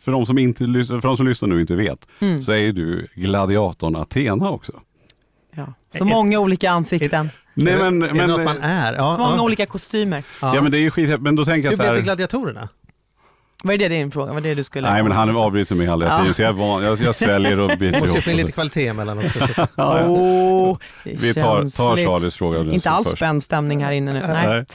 [0.02, 2.42] för de som, inte, för de som lyssnar nu och inte vet, Mm.
[2.42, 4.72] så är ju du gladiatorn Athena också.
[5.56, 5.74] Ja.
[5.98, 8.94] Så många olika ansikten, Nej men, är det men, något man är?
[8.94, 9.42] Ja, så många ja.
[9.42, 10.24] olika kostymer.
[10.42, 10.56] Ja.
[10.56, 12.04] ja men det är ju skit, men då tänker jag Hur så blev det här,
[12.04, 12.70] gladiatorerna?
[13.64, 14.34] Var det din fråga?
[14.34, 14.92] Var det du skulle?
[14.92, 16.34] nej men han avbryter mig hela Ja.
[16.34, 18.24] så jag, är van, jag, jag sväljer och biter Det måste ju ihop.
[18.24, 19.40] få in lite kvalitet emellan också.
[19.40, 19.98] Så- Ja,
[21.04, 21.98] är Vi tar, tar.
[22.06, 23.18] Charlies fråga Inte alls först.
[23.18, 24.20] spänd stämning här inne nu.
[24.28, 24.66] Nej.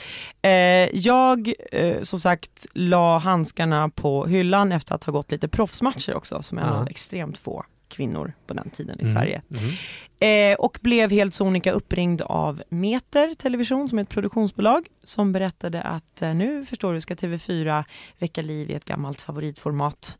[0.42, 0.84] Nej.
[0.84, 6.14] Eh, jag, eh, som sagt, la handskarna på hyllan efter att ha gått lite proffsmatcher
[6.14, 6.86] också, som en Ja.
[6.90, 7.64] extremt få
[7.96, 9.14] kvinnor på den tiden i Mm.
[9.14, 9.42] Sverige.
[9.50, 10.52] Mm.
[10.52, 15.82] Eh, och blev helt sonika uppringd av Meter Television som är ett produktionsbolag som berättade
[15.82, 17.84] att eh, nu förstår du ska TV4
[18.18, 20.18] väcka liv i ett gammalt favoritformat,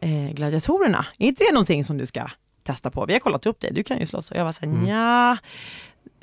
[0.00, 1.06] eh, Gladiatorerna.
[1.18, 2.26] Är inte det någonting som du ska
[2.62, 3.06] testa på?
[3.06, 4.30] Vi har kollat upp det, du kan ju slåss.
[4.30, 4.84] Och jag var såhär, Mm.
[4.84, 5.38] nja.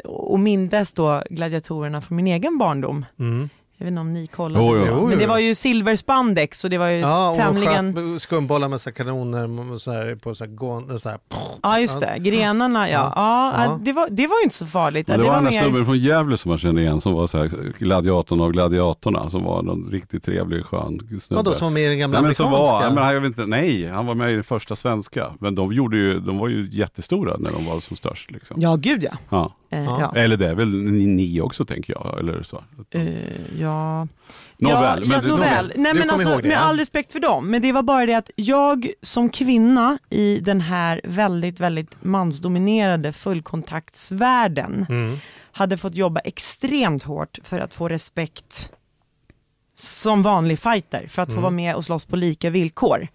[0.04, 3.06] Och mindes då Gladiatorerna från min egen barndom.
[3.20, 3.50] Mm.
[3.84, 5.08] Jag vet inte om ni kollade Jo, jo.
[5.08, 8.20] Men det var ju silverspandex och det var ju Ja, och tämligen...
[8.20, 11.20] skumbollar med så här kanoner så här, på så här, gån, så här.
[11.64, 13.14] Ja just det, grenarna ja.
[13.16, 13.64] ja.
[13.66, 13.80] Ja.
[13.82, 15.08] Det, var, det var ju inte så farligt.
[15.08, 15.84] Men det, det var var där mer...
[15.84, 19.62] från Gävle som man kände igen som var så här, gladiatorn av gladiatorerna som var
[19.62, 21.44] någon riktigt trevlig skön snubbe.
[21.44, 22.74] Vadå som var med i den gamla Nej, men amerikanska?
[22.74, 25.32] var, han, men jag vet inte, nej, han var med i den första svenska.
[25.40, 28.32] Men de, gjorde ju, de var ju jättestora när de var som störst.
[28.32, 28.62] Liksom.
[28.62, 29.12] Ja gud ja.
[29.30, 29.52] Ja.
[29.74, 30.12] Eh, Ja.
[30.14, 30.20] ja.
[30.22, 32.20] Eller det är väl ni, ni också tänker jag.
[32.20, 32.64] Eller så.
[32.92, 33.04] Eh,
[33.60, 34.08] ja.
[34.58, 35.74] Nåväl, ja, men ja, nåväl.
[35.76, 36.58] Nej, men alltså, med ja.
[36.58, 40.62] all respekt för dem, men det var bara det att jag som kvinna i den
[40.62, 45.18] här väldigt, väldigt mansdominerade fullkontaktsvärlden Mm.
[45.52, 48.72] hade fått jobba extremt hårt för att få respekt
[49.76, 51.42] som vanlig fighter, för att få Mm.
[51.42, 53.08] vara med och slåss på lika villkor.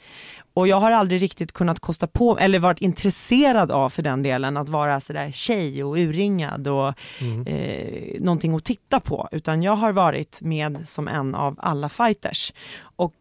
[0.59, 4.57] Och jag har aldrig riktigt kunnat kosta på, eller varit intresserad av för den delen,
[4.57, 7.47] att vara sådär tjej och urringad och Mm.
[7.47, 12.53] eh, någonting att titta på, utan jag har varit med som en av alla fighters.
[12.97, 13.15] Och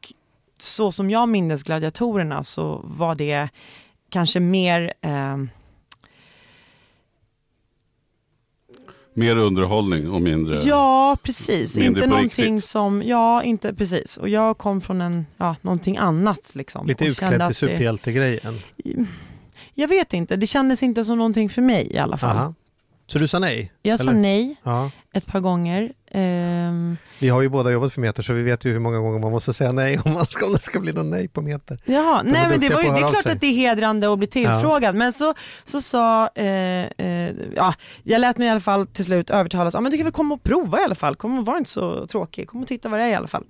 [0.59, 3.49] så som jag minns gladiatorerna så var det
[4.09, 5.37] kanske mer eh,
[9.17, 10.55] Mer underhållning och mindre...
[10.55, 11.75] Ja, precis.
[11.75, 12.69] mindre Inte någonting riktigt.
[12.69, 14.17] som, ja, inte precis.
[14.17, 16.87] Och jag kom från en, ja, någonting annat liksom.
[16.87, 18.59] Lite utklädd till superhjältegrejen.
[19.73, 22.37] Jag vet inte, det kändes inte som någonting för mig i alla fall.
[22.37, 22.53] Aha.
[23.07, 23.71] Så du sa nej?
[23.81, 24.19] Jag sa eller?
[24.19, 24.91] nej Ja.
[25.13, 25.91] Ett par gånger.
[26.11, 29.19] Ehm, Vi har ju båda jobbat för Meter så vi vet ju hur många gånger
[29.19, 31.79] man måste säga nej om, man ska, om det ska bli någon nej på Meter.
[31.85, 34.17] Jaha, De nej men det, var ju, det är klart att det är hedrande att
[34.17, 34.95] bli tillfrågad.
[34.95, 35.33] Men så,
[35.65, 36.45] så sa, eh,
[36.97, 40.03] eh, ja, jag lät mig i alla fall till slut övertalas, ja men du kan
[40.05, 42.67] väl komma och prova i alla fall, kom och var inte så tråkig, kom och
[42.67, 43.43] titta vad det är i alla fall.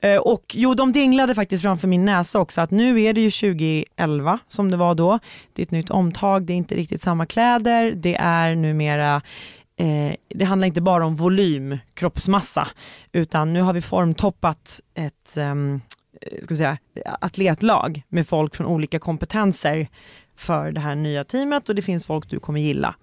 [0.00, 3.30] Eh, och jo, de dinglade faktiskt framför min näsa också att nu är det ju
[3.30, 5.18] 2011 som det var då.
[5.52, 9.22] Det är ett nytt omtag, det är inte riktigt samma kläder, det är numera
[9.78, 12.68] Eh, det handlar inte bara om volym, kroppsmassa,
[13.12, 15.80] utan nu har vi formtoppat ett ehm,
[16.20, 16.78] eh, ska säga,
[17.20, 19.88] atletlag med folk från olika kompetenser
[20.36, 22.94] för det här nya teamet och det finns folk du kommer gilla.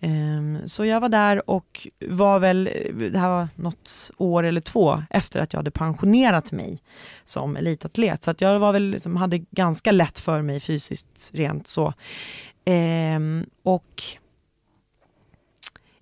[0.00, 4.60] Ehm, så jag var där och var väl, eh, det här var något år eller
[4.60, 6.78] två efter att jag hade pensionerat mig
[7.24, 8.24] som elitatlet.
[8.24, 11.94] Så att jag var väl, liksom, hade ganska lätt för mig fysiskt rent så.
[12.64, 14.02] Ehm, och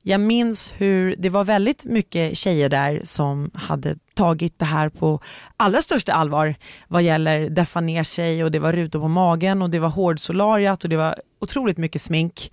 [0.08, 5.20] jag minns hur det var väldigt mycket tjejer där som hade tagit det här på
[5.56, 6.54] allra största allvar
[6.88, 10.84] vad gäller deffa ner sig och det var rutor på magen och det var hårdsolariat
[10.84, 12.52] och det var otroligt mycket smink.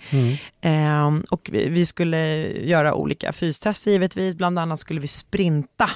[0.61, 5.89] Ehm, och vi, vi skulle göra olika fystester givetvis, bland annat skulle vi sprinta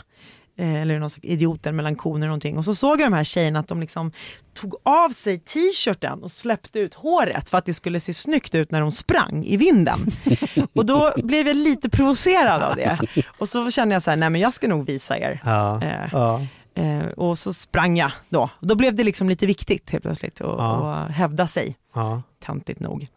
[0.58, 2.58] eller någon slags idioter mellan koner och någonting.
[2.58, 4.12] Och så såg jag de här tjejerna att de liksom
[4.54, 8.72] tog av sig t-shirten och släppte ut håret för att det skulle se snyggt ut
[8.72, 10.00] när de sprang i vinden.
[10.76, 13.00] och då blev jag lite provocerad av det.
[13.38, 15.42] Och så kände jag så här, nej men jag ska nog visa er.
[15.44, 15.82] Ja.
[15.84, 16.46] Eh, Ja.
[16.76, 18.50] Eh, och så sprang jag då.
[18.60, 21.08] Då blev det liksom lite viktigt helt plötsligt att Ja.
[21.12, 22.22] hävda sig Ja.
[22.46, 23.08] töntigt nog.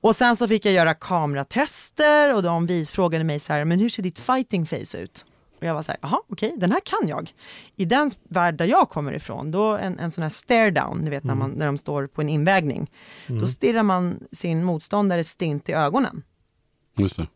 [0.00, 3.80] Och sen så fick jag göra kameratester och de vis frågade mig så här, men
[3.80, 5.24] hur ser ditt fighting face ut?
[5.58, 7.32] Och jag var så här, jaha okej, den här kan jag.
[7.76, 11.10] I den värld där jag kommer ifrån, då en, en sån här stare down, ni
[11.10, 12.90] vet när, man, när de står på en invägning,
[13.26, 16.22] då stirrar man sin motståndare stint i ögonen.
[16.96, 17.26] Just det.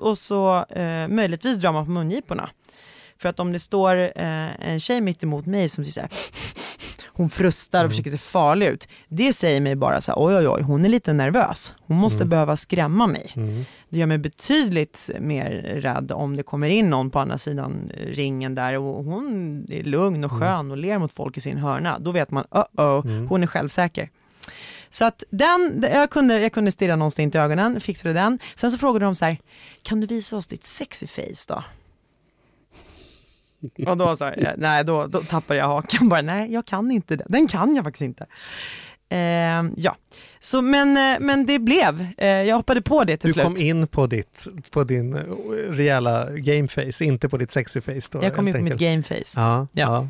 [0.00, 2.50] Och så eh, möjligtvis drar man på mungiporna.
[3.18, 6.10] För att om det står eh, en tjej mitt emot mig som säger så här,
[7.20, 8.88] hon frustar och försöker se farlig ut.
[9.08, 11.74] Det säger mig bara så här, oj oj oj, hon är lite nervös.
[11.80, 13.32] Hon måste behöva skrämma mig.
[13.88, 18.54] Det gör mig betydligt mer rädd om det kommer in någon på andra sidan ringen
[18.54, 19.32] där och hon
[19.70, 21.98] är lugn och skön och ler mot folk i sin hörna.
[21.98, 24.10] Då vet man, uh oh, hon är självsäker.
[24.90, 28.38] Så att den, jag kunde, jag kunde stirra någon stint i ögonen, fixade den.
[28.54, 29.38] Sen så frågade de så här,
[29.82, 31.64] kan du visa oss ditt sexy face då?
[33.86, 37.16] Och då sa jag, nej då, då tappade jag hakan bara, nej jag kan inte
[37.16, 38.26] det, den kan jag faktiskt inte.
[39.12, 39.18] Eh,
[39.76, 39.96] ja,
[40.40, 43.44] så men, eh, men det blev, eh, jag hoppade på det till Du slut.
[43.44, 45.20] kom in på, ditt, på din eh,
[45.68, 48.22] rejäla gameface, inte på ditt sexy face då?
[48.24, 49.40] jag kom in på mitt gameface.
[49.40, 49.92] Ja, ja.
[49.94, 50.08] Ja.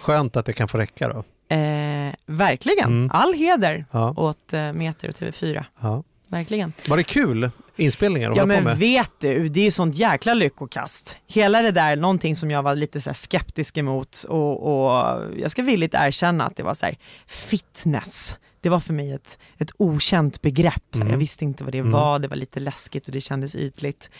[0.00, 1.18] Skönt att det kan få räcka då.
[1.56, 3.10] Eh, verkligen, Mm.
[3.12, 5.64] all heder Ja, åt eh, Meter och TV4.
[5.80, 6.02] ja.
[6.30, 6.72] Verkligen.
[6.88, 8.78] Var det kul inspelningar Ja hålla på men med?
[8.78, 11.16] vet du, det är ju sånt jäkla lyckokast.
[11.26, 15.62] Hela det där, någonting som jag var lite så skeptisk emot och, och jag ska
[15.62, 18.38] villigt erkänna att det var så här fitness.
[18.60, 20.94] Det var för mig ett, ett okänt begrepp.
[20.94, 21.10] Mm.
[21.10, 21.92] Jag visste inte vad det Mm.
[21.92, 24.10] var, det var lite läskigt och det kändes ytligt.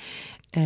[0.53, 0.63] Eh,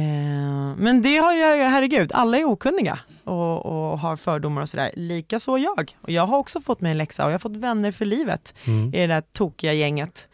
[0.77, 4.91] men det har ju, herregud, alla är okunniga och, och har fördomar och sådär.
[4.97, 5.97] Likaså jag.
[6.01, 8.55] Och jag har också fått mig en läxa och jag har fått vänner för livet
[8.67, 8.89] Mm.
[8.95, 10.29] i det där tokiga gänget.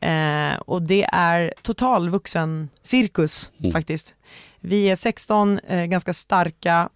[0.00, 3.72] Eh, och det är total vuxen cirkus Mm.
[3.72, 4.14] faktiskt.
[4.60, 6.88] Vi är 16 eh, ganska starka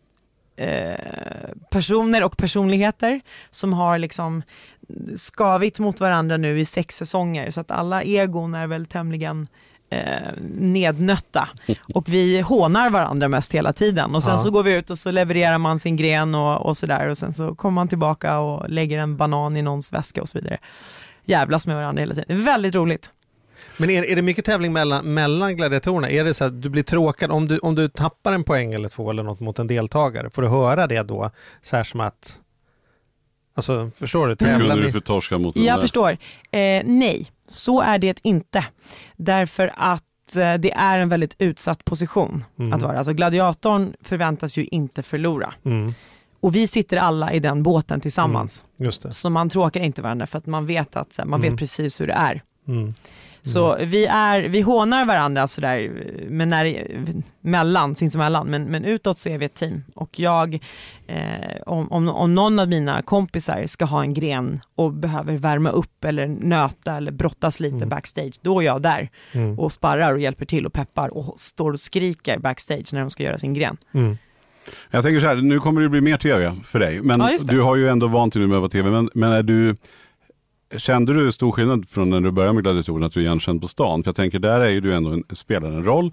[0.57, 0.95] eh,
[1.71, 4.43] personer och personligheter som har liksom
[5.17, 9.47] skavit mot varandra nu i sex säsonger så att alla egon är väl tämligen
[9.91, 11.49] eh, nednötta
[11.95, 14.39] och vi hånar varandra mest hela tiden och sen Ja.
[14.39, 17.33] så går vi ut och så levererar man sin gren och, och sådär och sen
[17.35, 20.59] så kommer man tillbaka och lägger en banan i någons väska och så vidare.
[21.25, 22.25] Jävlas med varandra hela tiden.
[22.29, 23.11] Det är väldigt roligt.
[23.77, 26.11] Men är, är det mycket tävling mellan, mellan gladiatorerna?
[26.11, 28.89] Är det så att du blir tråkad om du, om du tappar en poäng eller
[28.89, 30.31] två eller något mot en deltagare?
[30.31, 31.31] Får du höra det då?
[31.63, 32.39] Så här som att...
[33.55, 34.37] Alltså, förstår du?
[34.37, 35.81] Tävlar Kunde du förtorska mot den Jag där?
[35.81, 36.11] förstår.
[36.51, 38.65] Eh, nej, så är det inte.
[39.17, 42.73] Därför att eh, det är en väldigt utsatt position Mm.
[42.73, 42.99] att vara.
[42.99, 45.55] Alltså gladiatorn förväntas ju inte förlora.
[45.65, 45.95] Mm,
[46.43, 48.65] Och vi sitter alla i den båten tillsammans.
[49.03, 49.13] det.
[49.13, 51.51] Så man tråkar inte varandra för att man vet att här, man Mm.
[51.51, 52.43] vet precis hur det är.
[52.69, 52.95] Mm.
[53.45, 55.91] Så vi, är, vi hånar varandra sådär,
[56.29, 56.87] men när,
[57.41, 59.85] mellan, sinsemellan, men, men utåt så är vi ett team.
[59.95, 60.55] Och jag,
[61.07, 65.71] eh, om, om, om någon av mina kompisar ska ha en gren och behöver värma
[65.71, 67.89] upp eller nöta eller brottas lite Mm.
[67.89, 69.59] backstage, då är jag där Mm.
[69.59, 73.23] och sparrar och hjälper till och peppar och står och skriker backstage när de ska
[73.23, 73.77] göra sin gren.
[74.91, 77.01] Jag tänker så här, nu kommer det bli mer tv för dig.
[77.03, 78.91] Men Ja, du har ju ändå vant dig nu med att vara tv.
[78.91, 79.77] Men, men är du,
[80.77, 83.69] kände du stor skillnad från när du började med gladiatorerna att du är igenkänd på
[83.69, 84.03] stan?
[84.03, 86.13] För jag tänker, där är ju du ändå en, spelar en roll.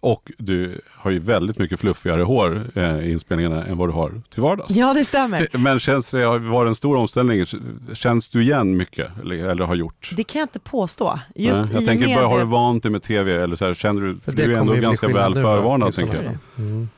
[0.00, 4.22] Och du har ju väldigt mycket fluffigare hår eh, i inspelningarna än vad du har
[4.30, 4.70] till vardags.
[4.70, 5.48] Ja, det stämmer.
[5.52, 7.46] Men känns det, har det en stor omställning?
[7.92, 9.08] Känns du igen mycket?
[9.22, 10.10] Eller, eller har gjort?
[10.16, 11.18] Det kan jag inte påstå.
[11.34, 13.42] Just Nej, jag i tänker med bara, har du vant dig med tv?
[13.42, 16.64] Eller så här, känner du, För du är ändå ganska väl förvarnad tänker jag.
[16.66, 16.88] Mm.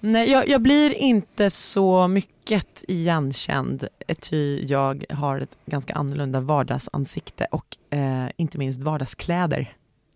[0.00, 3.88] Nej, jag, jag blir inte så mycket igenkänd,
[4.20, 9.72] ty jag har ett ganska annorlunda vardagsansikte och eh, inte minst vardagskläder.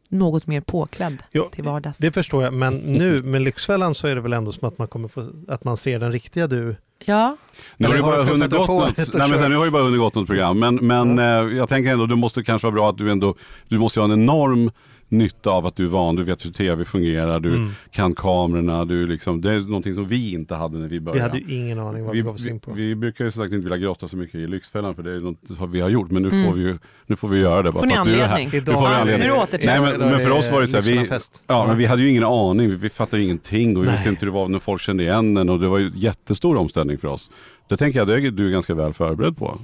[0.09, 1.99] Något mer påklädd Jo, till vardags.
[1.99, 4.89] Det förstår jag, men nu med Lyxfällan så är det väl ändå som att man
[4.89, 6.77] kommer få, att man ser den riktiga du.
[7.05, 7.37] Ja,
[7.77, 9.41] Nu har har bara du hunnit gått på något, lite och nej, men kört?
[9.41, 12.07] sen, nu har ju bara hunnit gått något program, men, men eh, jag tänker ändå,
[12.07, 13.35] det måste kanske vara bra att du ändå,
[13.69, 14.71] du måste ha en enorm
[15.11, 17.71] nytta av att du är van, du vet hur tv fungerar, du Mm.
[17.91, 21.23] kan kamerorna, du liksom, det är någonting som vi inte hade när vi Vi började.
[21.23, 22.73] hade ju ingen aning vad vi, vi, gav oss in på.
[22.73, 25.11] vi, vi brukar ju som sagt inte vilja grotta så mycket i Lyxfällan för det
[25.13, 26.45] är något vi har gjort, men nu Mm.
[26.47, 28.27] får vi ju, nu får vi göra det bara Får ni för att du är
[28.27, 28.39] här.
[28.45, 29.29] Nu får vi anledning.
[29.29, 29.35] Nu.
[29.65, 31.09] Nej men, men för oss var det så här, vi,
[31.47, 33.95] ja, men vi hade ju ingen aning, vi, vi fattade ju ingenting och vi Nej.
[33.97, 36.57] visste inte hur det var när folk kände igen en och det var ju jättestor
[36.57, 37.31] omställning för oss.
[37.69, 39.59] Det tänker jag, det är du är ganska väl förberedd på.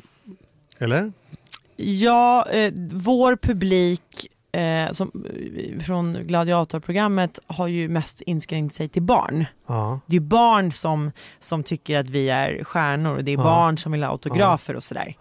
[0.79, 1.13] Eller?
[1.77, 4.03] ja eh, vår publik
[4.57, 5.11] eh, som,
[5.57, 9.47] eh, från gladiatorprogrammet har ju mest inskränkt sig till barn.
[9.67, 10.01] Ja.
[10.07, 13.43] Det är barn som, som tycker att vi är stjärnor och det är Ja.
[13.45, 15.15] barn som vill ha autografer och sådär.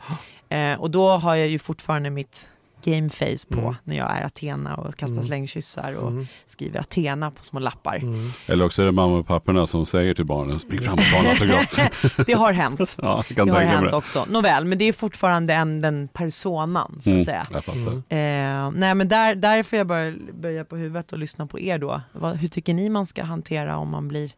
[0.49, 2.49] Eh, och då har jag ju fortfarande mitt
[2.85, 3.75] gameface på Mm.
[3.83, 5.25] när jag är Athena och kastar Mm.
[5.25, 6.27] slängkyssar och Mm.
[6.47, 7.95] skriver Athena på små lappar.
[7.95, 8.31] Mm.
[8.45, 11.19] Eller också är det mamma och papporna som säger till barnen, spring fram och ta
[11.19, 12.25] en autograf.
[12.25, 12.97] Det har hänt.
[13.01, 13.97] ja, Det har hänt det.
[13.97, 14.25] också.
[14.29, 17.45] Nåväl, men det är fortfarande en, den personan så att Mm, säga.
[17.73, 17.87] Mm.
[18.09, 21.77] Eh, nej men där, där får jag bara böja på huvudet och lyssna på er
[21.77, 22.01] då.
[22.11, 24.31] Vad, hur tycker ni man ska hantera om man blir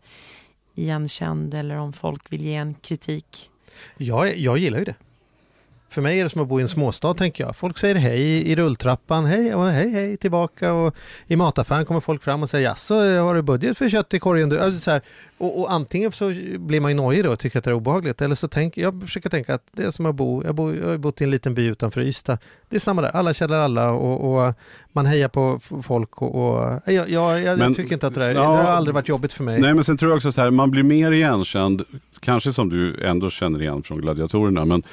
[0.76, 3.50] igenkänd eller om folk vill ge en kritik?
[3.98, 4.96] Jag, jag gillar ju det.
[5.90, 7.56] För mig är det som att bo i en småstad tänker jag.
[7.56, 10.96] Folk säger hej i rulltrappan, hej och hej hej tillbaka och
[11.28, 14.50] i mataffären kommer folk fram och säger jaså, har du budget för kött i korgen?
[14.50, 14.60] Du?
[14.60, 15.02] Alltså, så här,
[15.38, 18.22] och, och antingen så blir man ju nojig då och tycker att det är obehagligt
[18.22, 20.88] eller så tänker jag försöker tänka att det är som att bo, jag, bo, jag
[20.88, 22.38] har bott i en liten by utanför Ystad.
[22.70, 24.54] Det är samma där, alla känner alla och, och
[24.94, 28.28] man hejar på folk och, och jag, jag, jag, Men- tycker inte att det där,
[28.28, 29.62] ja, det har aldrig varit jobbigt för mig.
[29.62, 31.84] Nej men sen tror jag också så här, man blir mer igenkänd,
[32.20, 34.84] kanske som du ändå känner igen från gladiatorerna, men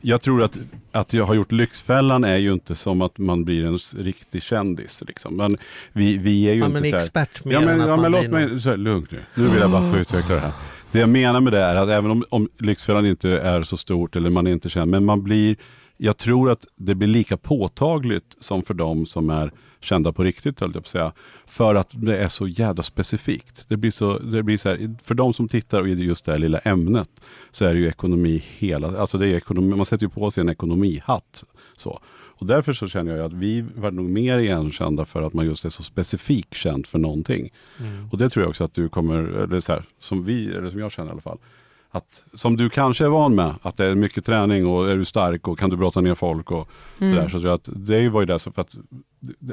[0.00, 0.58] jag tror att,
[0.92, 5.02] att jag har gjort Lyxfällan är ju inte som att man blir en riktig kändis.
[5.06, 5.36] Liksom.
[5.36, 5.56] Men
[5.92, 7.88] vi, vi är ju Ja, inte men så här, expert mer Ja men, än att
[7.88, 9.18] ja, men låt mig, så här, lugnt nu.
[9.34, 10.52] Nu vill jag bara få utveckla det här.
[10.92, 14.16] Det jag menar med det är att även om, om Lyxfällan inte är så stort
[14.16, 15.56] eller man är inte känd, men man blir,
[15.96, 20.60] jag tror att det blir lika påtagligt som för de som är kända på riktigt,
[20.60, 21.12] höll jag på att säga.
[21.46, 23.64] För att det är så jävla specifikt.
[23.68, 26.38] Det blir så, det blir så här, för de som tittar i just det här
[26.38, 27.08] lilla ämnet,
[27.50, 30.40] så är det ju ekonomi hela, alltså det är ekonomi, man sätter ju på sig
[30.40, 31.44] en ekonomihatt.
[31.76, 32.00] Så.
[32.40, 35.64] Och därför så känner jag att vi var nog mer igenkända för att man just
[35.64, 37.52] är så specifikt känd för någonting.
[38.10, 40.80] Och det tror jag också att du kommer, eller så här, som vi, eller som
[40.80, 41.38] jag känner i alla fall,
[41.98, 45.04] att, som du kanske är van med, att det är mycket träning och är du
[45.04, 47.24] stark och kan du brotta ner folk och sådär.
[47.24, 48.76] Så tror jag att det var ju det, så för att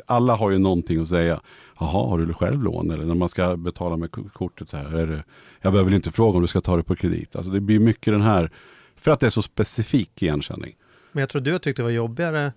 [0.05, 1.41] alla har ju någonting att säga.
[1.79, 2.91] Jaha, har du själv lån?
[2.91, 4.85] Eller när man ska betala med kortet så här.
[4.93, 5.23] Är det,
[5.61, 7.35] jag behöver inte fråga om du ska ta det på kredit.
[7.35, 8.51] Alltså det blir mycket den här,
[8.95, 10.75] för att det är så specifik igenkänning.
[11.11, 12.51] Men jag tror du har tyckt det var jobbigare Nej,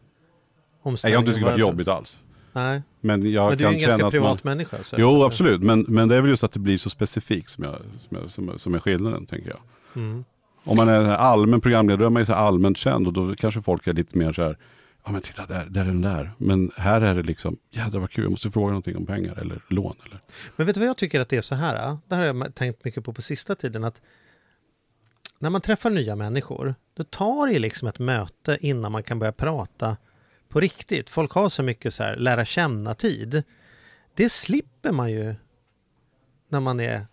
[0.82, 1.12] omställning.
[1.12, 2.18] jag har inte tyckt det vad- jobbigt alls.
[2.52, 4.76] Nej, Men jag men du är en ganska att privat man, människa.
[4.82, 5.62] Så Jo, absolut.
[5.62, 7.74] Men, men det är väl just att det blir så specifikt som, jag,
[8.08, 9.58] som, jag, som, som är skillnaden, tänker jag.
[9.96, 10.24] Mm.
[10.64, 13.62] Om man är allmän programledare, då är man ju så allmänt känd och då kanske
[13.62, 14.58] folk är lite mer så här,
[15.04, 16.30] ja men titta där, där är den där.
[16.38, 19.60] Men här är det liksom, jädrar vad kul, jag måste fråga någonting om pengar eller
[19.68, 19.96] lån.
[20.06, 20.20] Eller.
[20.56, 21.96] Men vet du vad jag tycker att det är så här?
[22.06, 23.84] Det här har jag tänkt mycket på på sista tiden.
[23.84, 24.02] att
[25.38, 29.32] När man träffar nya människor, då tar det liksom ett möte innan man kan börja
[29.32, 29.96] prata
[30.48, 31.10] på riktigt.
[31.10, 33.42] Folk har så mycket så här lära känna-tid.
[34.14, 35.34] Det slipper man ju
[36.48, 37.06] när man är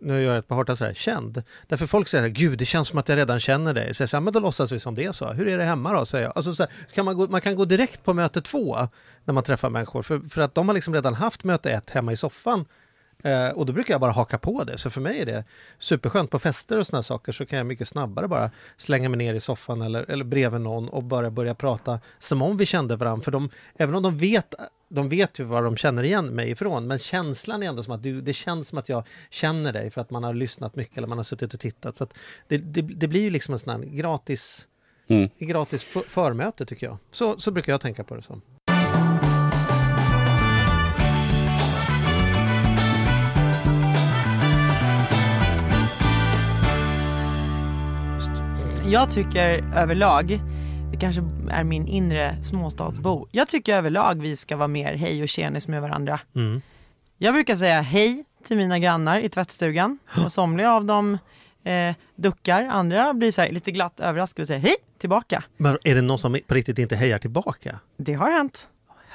[0.00, 1.42] nu gör jag ett par hårta sådär, känd.
[1.66, 3.94] Därför folk säger, gud det känns som att jag redan känner dig.
[3.94, 5.32] Så jag säger, men då låtsas vi som det så.
[5.32, 6.06] Hur är det hemma då?
[6.06, 6.32] Säger jag.
[6.36, 8.88] Alltså, så här, kan man, gå, man kan gå direkt på möte två
[9.24, 10.02] när man träffar människor.
[10.02, 12.64] För, för att de har liksom redan haft möte ett hemma i soffan.
[13.24, 14.78] Eh, och då brukar jag bara haka på det.
[14.78, 15.44] Så för mig är det
[15.78, 16.30] superskönt.
[16.30, 19.40] På fester och sådana saker så kan jag mycket snabbare bara slänga mig ner i
[19.40, 23.24] soffan eller, eller bredvid någon och bara börja prata som om vi kände varandra.
[23.24, 24.54] För de, även om de vet,
[24.88, 28.02] de vet ju var de känner igen mig ifrån, men känslan är ändå som att
[28.02, 31.08] du, det känns som att jag känner dig för att man har lyssnat mycket eller
[31.08, 31.96] man har suttit och tittat.
[31.96, 32.06] Så
[32.48, 34.66] det, det, det blir ju liksom en sån här gratis,
[35.08, 35.28] Mm.
[35.38, 36.98] gratis för, förmöte tycker jag.
[37.10, 38.42] Så, så brukar jag tänka på det som.
[48.86, 50.40] Jag tycker överlag,
[50.90, 55.28] det kanske är min inre småstadsbo, jag tycker överlag vi ska vara mer hej och
[55.28, 56.20] tjenis med varandra.
[56.34, 56.62] Mm.
[57.18, 61.18] Jag brukar säga hej till mina grannar i tvättstugan och somliga av dem
[61.64, 65.44] eh, duckar, andra blir så här lite glatt överraskade och säger hej tillbaka.
[65.56, 67.78] Men är det någon som på riktigt inte hejar tillbaka?
[67.96, 68.68] Det har hänt.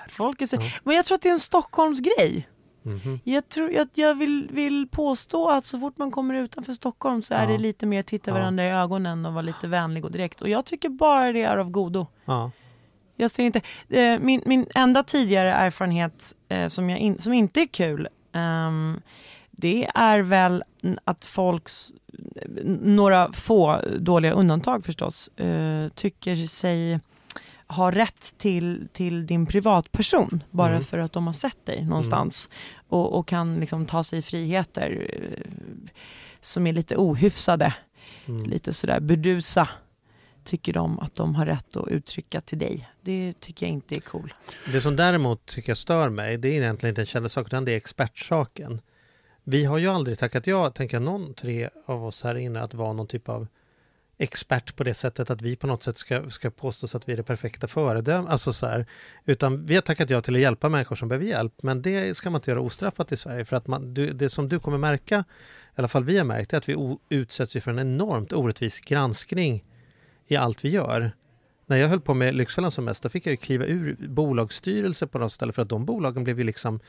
[0.10, 0.58] Folk är så...
[0.84, 2.48] Men jag tror att det är en Stockholmsgrej.
[2.84, 3.20] Mhm.
[3.24, 7.34] Jag, tror, jag, jag vill, vill påstå att så fort man kommer utanför Stockholm så
[7.34, 7.50] är Ja.
[7.52, 8.36] det lite mer titta Ja.
[8.36, 10.42] varandra i ögonen och vara lite vänlig och direkt.
[10.42, 12.08] Och jag tycker bara det är av godo.
[12.26, 12.52] Ja.
[13.16, 17.62] Jag ser inte, eh, min, min enda tidigare erfarenhet eh, som, jag in, som inte
[17.62, 19.02] är kul, ehm,
[19.52, 20.64] det är väl
[21.04, 21.92] att folks,
[22.82, 27.00] några få dåliga undantag förstås, eh, tycker sig
[27.70, 30.84] ha rätt till, till din privatperson bara Mm.
[30.84, 32.50] för att de har sett dig någonstans
[32.88, 35.52] och, och kan liksom ta sig friheter eh,
[36.42, 37.74] som är lite ohyfsade,
[38.26, 38.44] Mm.
[38.50, 39.70] lite sådär burdusa
[40.44, 42.90] tycker de att de har rätt att uttrycka till dig.
[43.02, 44.34] Det tycker jag inte är cool.
[44.72, 47.72] Det som däremot tycker jag stör mig, det är egentligen inte en kännesak, utan det
[47.72, 48.82] är expertsaken.
[49.44, 52.74] Vi har ju aldrig tackat ja, tänker jag, någon tre av oss här inne att
[52.74, 53.48] vara någon typ av
[54.22, 57.18] expert på det sättet att vi på något sätt ska, ska påstås att vi är
[57.18, 58.32] det perfekta föredömet.
[58.32, 58.86] Alltså så här,
[59.26, 62.30] utan vi har tackat ja till att hjälpa människor som behöver hjälp, men det ska
[62.30, 63.46] man inte göra ostraffat i Sverige.
[63.46, 66.54] För att man, du, det som du kommer märka, i alla fall vi har märkt,
[66.54, 69.64] är att vi o, utsätts ju för en enormt orättvis granskning
[70.28, 71.12] i allt vi gör.
[71.70, 75.08] När jag höll på med Lyxfällan som mest, då fick jag ju kliva ur bolagsstyrelse
[75.08, 76.80] på något ställe för att de bolagen blev ju liksom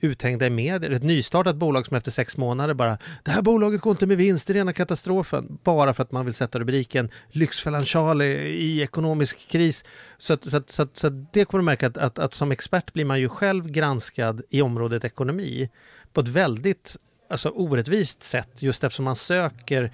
[0.00, 0.90] uthängda i medier.
[0.90, 4.46] Ett nystartat bolag som efter sex månader bara Det här bolaget går inte med vinst,
[4.46, 5.58] det är rena katastrofen.
[5.64, 9.84] Bara för att man vill sätta rubriken Lyxfällan Charlie i ekonomisk kris.
[10.18, 12.34] Så, att, så, att, så, att, så att det kommer du märka att, att, att
[12.34, 15.70] som expert blir man ju själv granskad i området ekonomi
[16.12, 16.96] på ett väldigt
[17.28, 19.92] alltså, orättvist sätt just eftersom man söker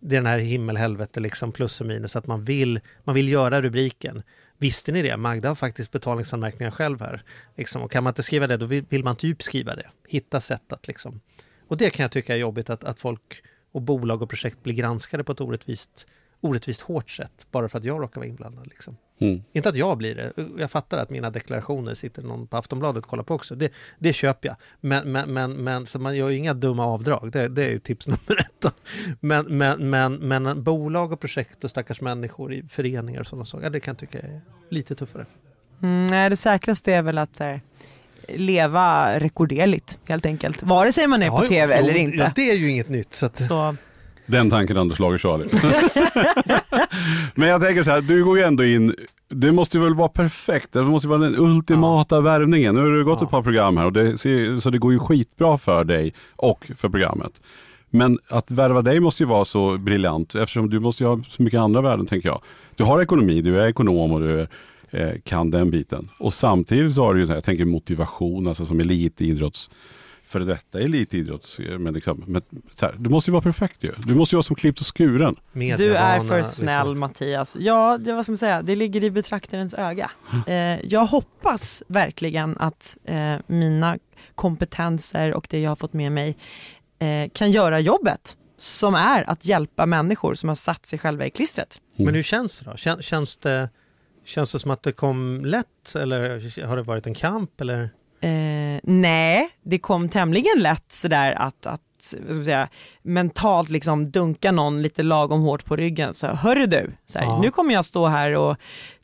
[0.00, 3.62] det är den här himmel-helvete liksom plus och minus att man vill, man vill göra
[3.62, 4.22] rubriken.
[4.58, 5.16] Visste ni det?
[5.16, 7.22] Magda har faktiskt betalningsanmärkningar själv här.
[7.56, 9.86] Liksom, och kan man inte skriva det, då vill, vill man typ skriva det.
[10.08, 11.20] Hitta sätt att liksom.
[11.68, 14.74] Och det kan jag tycka är jobbigt att, att folk och bolag och projekt blir
[14.74, 16.06] granskade på ett orättvist,
[16.40, 17.46] orättvist hårt sätt.
[17.50, 18.66] Bara för att jag råkar vara inblandad.
[18.66, 18.96] Liksom.
[19.20, 19.42] Mm.
[19.52, 20.32] Inte att jag blir det.
[20.58, 23.54] Jag fattar att mina deklarationer sitter någon på Aftonbladet och kollar på också.
[23.54, 24.56] Det, det köper jag.
[24.80, 27.30] Men, men, men, men så man gör ju inga dumma avdrag.
[27.32, 28.60] Det, det är ju tips nummer ett.
[28.60, 28.70] Då.
[29.20, 33.64] Men, men, men, men bolag och projekt och stackars människor i föreningar och sådana saker.
[33.64, 34.40] Ja, det kan jag tycka är
[34.70, 35.26] lite tuffare.
[35.82, 37.56] Mm, nej, det säkraste är väl att eh,
[38.28, 40.62] leva rekorderligt helt enkelt.
[40.62, 42.32] Vare sig man är på Ja, tv jo, eller ja, inte.
[42.36, 43.14] det är ju inget nytt.
[43.14, 43.76] Så att, Så,
[44.28, 45.48] Den tanken Anders Lager Charlie.
[47.34, 48.94] Men jag tänker så här, du går ju ändå in,
[49.28, 52.74] det måste väl vara perfekt, det måste vara den ultimata värvningen.
[52.74, 53.24] Nu har det gått Ja.
[53.26, 56.70] ett par program här och det ser, så det går ju skitbra för dig och
[56.76, 57.32] för programmet.
[57.90, 61.42] Men att värva dig måste ju vara så briljant eftersom du måste ju ha så
[61.42, 62.42] mycket andra värden tänker jag.
[62.76, 64.48] Du har ekonomi, du är ekonom och du är,
[64.90, 66.08] eh, kan den biten.
[66.18, 69.70] Och samtidigt så har du ju, så här, jag tänker motivation, alltså som elitidrotts
[70.28, 72.42] för detta elitidrotts, men liksom, men,
[72.74, 73.92] så här, du måste ju vara perfekt ju.
[73.98, 75.36] Du måste ju vara som klippt och skuren.
[75.52, 77.00] du är för snäll Liksom.
[77.00, 77.56] Mattias.
[77.60, 80.10] Ja, det, vad ska man säga, det ligger i betraktarens öga.
[80.46, 83.98] Eh, jag hoppas verkligen att eh, mina
[84.34, 86.36] kompetenser och det jag har fått med mig
[86.98, 91.30] eh, kan göra jobbet som är att hjälpa människor som har satt sig själva i
[91.30, 91.80] klistret.
[91.96, 92.76] Men hur känns det då?
[92.76, 93.70] Kän, känns, det,
[94.24, 97.60] känns det som att det kom lätt eller har det varit en kamp?
[97.60, 97.90] Eller?
[98.20, 101.80] Eh, nej, det kom tämligen lätt sådär att, att
[102.30, 102.68] ska säga,
[103.02, 106.14] mentalt liksom dunka någon lite lagom hårt på ryggen.
[106.14, 107.40] Så här, hörru du, så här, Ja.
[107.42, 108.56] nu kommer jag stå här och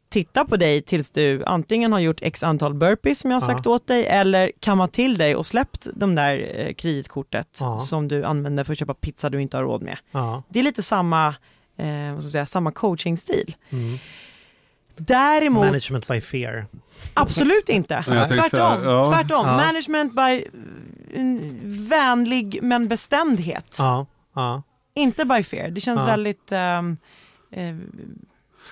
[0.08, 3.54] titta på dig tills du antingen har gjort x antal burpees som jag har Ja.
[3.56, 7.78] sagt åt dig eller kammat till dig och släppt de där eh, kreditkortet Ja.
[7.78, 9.98] som du använder för att köpa pizza du inte har råd med.
[10.10, 10.42] Ja.
[10.48, 11.28] Det är lite samma,
[11.78, 13.56] eh, vad ska säga, samma coachingstil.
[13.70, 13.98] Mm.
[14.96, 16.66] Däremot Management by fear.
[17.14, 18.04] Absolut inte.
[18.06, 18.80] Ja, jag tänkte Tvärtom.
[18.80, 19.04] säga, ja.
[19.06, 19.46] Tvärtom.
[19.46, 19.56] Ja.
[19.56, 20.44] Management by
[21.14, 23.76] mm, vänlig men bestämdhet.
[23.78, 24.06] Ja.
[24.34, 24.62] Ja.
[24.94, 25.68] Inte by fear.
[25.70, 26.06] Det känns Ja.
[26.06, 26.52] väldigt...
[26.52, 26.96] ehm,
[27.50, 27.74] eh,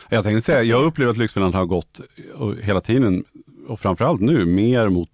[0.08, 2.00] Jag tänkte säga, jag upplever att Lyxfällan har gått
[2.34, 3.24] och hela tiden,
[3.68, 5.12] och framförallt nu, mer mot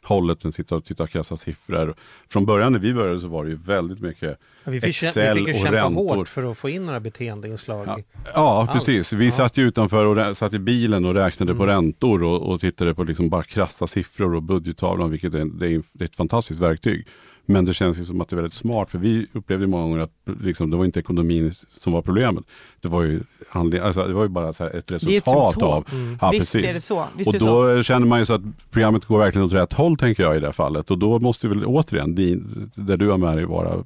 [0.00, 1.94] beteendehållet än sitta och titta och krassa siffror.
[2.28, 5.38] Från början när vi började så var det ju väldigt mycket Ja, Vi fick, Excel
[5.38, 6.16] vi fick ju och kämpa räntor.
[6.16, 7.86] hårt för att få in några beteendeinslag.
[7.86, 7.98] Ja.
[8.34, 9.12] Ja, precis.
[9.12, 9.30] Vi Ja.
[9.30, 11.74] satt ju utanför och satt i bilen och räknade på Mm.
[11.74, 15.82] räntor och, och tittade på liksom bara krassa siffror och budgettavlan, vilket är, det är,
[15.92, 17.06] det är ett fantastiskt verktyg.
[17.50, 19.98] Men det känns ju som att det är väldigt smart, för vi upplevde många gånger
[19.98, 22.44] att liksom, det var inte ekonomin som var problemet.
[22.80, 23.22] Det var ju,
[23.52, 25.86] alltså, det var ju bara så ett resultat av...
[25.92, 26.18] Mm.
[26.20, 26.70] Ja, visst precis.
[26.70, 27.06] är det så.
[27.16, 27.74] Visst och det så.
[27.74, 30.40] då känner man ju så att programmet går verkligen åt rätt håll, tänker jag i
[30.40, 30.90] det här fallet.
[30.90, 33.84] Och då måste väl återigen, din, där du har med dig, vara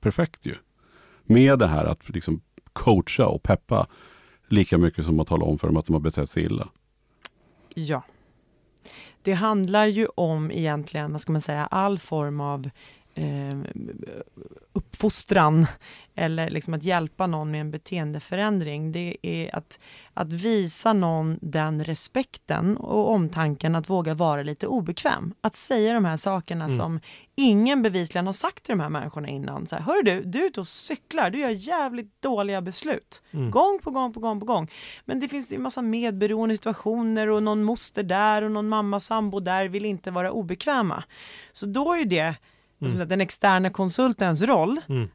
[0.00, 0.54] perfekt ju.
[1.24, 2.40] Med det här att liksom
[2.72, 3.86] coacha och peppa
[4.48, 6.68] lika mycket som att tala om för dem att de har betett sig illa.
[7.74, 8.02] Ja.
[9.22, 12.70] Det handlar ju om egentligen, vad ska man säga, all form av
[13.14, 13.58] eh,
[14.72, 15.66] uppfostran
[16.14, 18.92] eller liksom att hjälpa någon med en beteendeförändring.
[18.92, 19.78] Det är att,
[20.14, 25.34] att visa någon den respekten och omtanken att våga vara lite obekväm.
[25.40, 26.76] Att säga de här sakerna Mm.
[26.76, 27.00] som
[27.34, 29.66] ingen bevisligen har sagt till de här människorna innan.
[29.66, 33.22] Så här, Hör du, du är ute och cyklar, du gör jävligt dåliga beslut.
[33.30, 33.50] Mm.
[33.50, 34.70] Gång på gång på gång på gång.
[35.04, 39.40] Men det finns en massa medberoende situationer och någon moster där och någon mamma sambo
[39.40, 41.04] där vill inte vara obekväma.
[41.52, 42.04] Så då är ju
[42.82, 45.08] alltså, den externa konsultens roll Mm.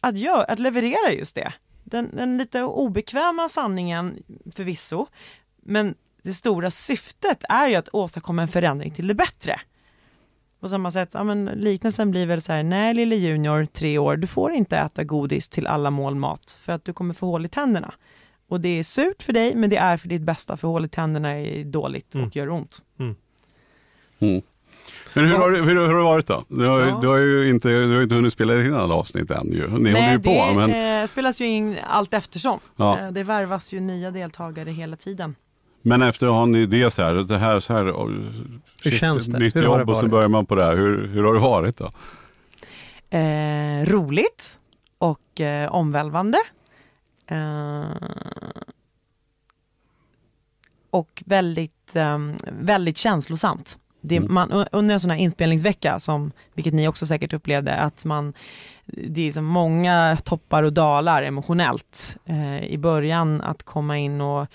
[0.00, 1.52] att, gör, att leverera just det.
[1.84, 4.22] Den, den lite obekväma sanningen
[4.54, 5.06] förvisso,
[5.62, 9.60] men det stora syftet är ju att åstadkomma en förändring till det bättre.
[10.60, 14.16] På samma sätt, ja, men liknelsen blir väl så här, nej lille junior, tre år,
[14.16, 17.46] du får inte äta godis till alla mål mat för att du kommer få hål
[17.46, 17.94] i tänderna.
[18.48, 20.88] Och det är surt för dig, men det är för ditt bästa, för hål i
[20.88, 22.26] tänderna är dåligt Mm.
[22.26, 22.82] och gör ont.
[22.98, 23.16] Mm.
[25.16, 26.44] Men hur, har, det- hur, hur har det varit då?
[26.48, 26.98] Du har, Ja.
[27.02, 29.60] du har ju inte, du har inte hunnit spela in alla avsnitt än ju.
[29.66, 30.30] Ni håller Nej, ju på.
[30.60, 32.60] det Men, eh, spelas ju in allt eftersom.
[32.76, 32.98] Ja.
[32.98, 35.34] Eh, det värvas ju nya deltagare hela tiden.
[35.82, 38.10] men efter att ha en idé så här, det här, så här oh,
[38.84, 39.38] Hur känns det?
[39.38, 40.76] Nytt Hur jobb och så börjar man på det här.
[40.76, 41.90] Hur, hur har det varit då?
[43.18, 44.58] Eh, roligt
[44.98, 46.38] och eh, omvälvande.
[47.26, 47.84] Eh,
[50.90, 52.18] och väldigt, eh,
[52.60, 53.78] väldigt känslosamt.
[54.08, 54.34] Det, Mm.
[54.34, 58.32] man, under en sån här inspelningsvecka, som, vilket ni också säkert upplevde, att man,
[58.86, 62.16] det är liksom många toppar och dalar emotionellt.
[62.24, 64.46] Eh, I början att komma in och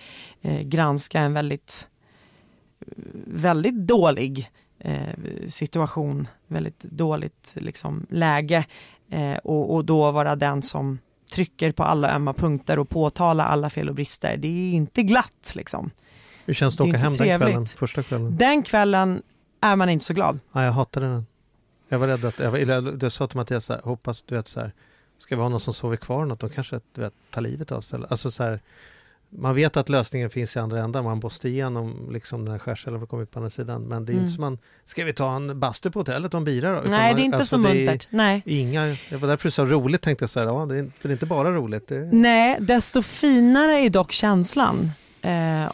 [0.42, 1.88] eh, granska en väldigt,
[3.26, 4.50] väldigt dålig
[4.80, 8.66] eh, situation, väldigt dåligt liksom, läge
[9.10, 11.00] eh, och, och då vara den som
[11.34, 14.38] trycker på alla ömma punkter och påtalar alla fel och brister.
[14.38, 15.92] Det är inte glatt liksom.
[16.46, 18.38] Hur känns det att åka hem den kvällen, första kvällen?
[18.38, 19.22] Den kvällen
[19.62, 20.40] är man inte så glad.
[20.52, 21.26] Ja, jag hatade den.
[21.90, 24.48] Jag var rädd att, jag, var, jag sa till Mattias så här, hoppas du vet
[24.48, 24.72] så här,
[25.18, 27.82] ska vi ha någon som sover kvar något, de kanske du vet, tar livet av
[27.82, 28.00] sig.
[28.10, 28.60] Alltså så här,
[29.30, 33.00] man vet att lösningen finns i andra änden, man måste igenom liksom den här skärselden
[33.00, 33.82] för att komma ut på andra sidan.
[33.82, 34.24] Men det är Mm.
[34.24, 36.82] inte som man, ska vi ta en bastu på hotellet och en bira då?
[36.88, 38.08] Nej, man, det är inte alltså, så muntert.
[38.10, 38.42] Nej.
[38.46, 41.08] Inga, det var därför är så roligt tänkte jag så här, ja det är, det
[41.08, 41.88] är inte bara roligt.
[41.88, 44.92] Det, Nej, desto finare är dock känslan.
[45.22, 45.72] Eh,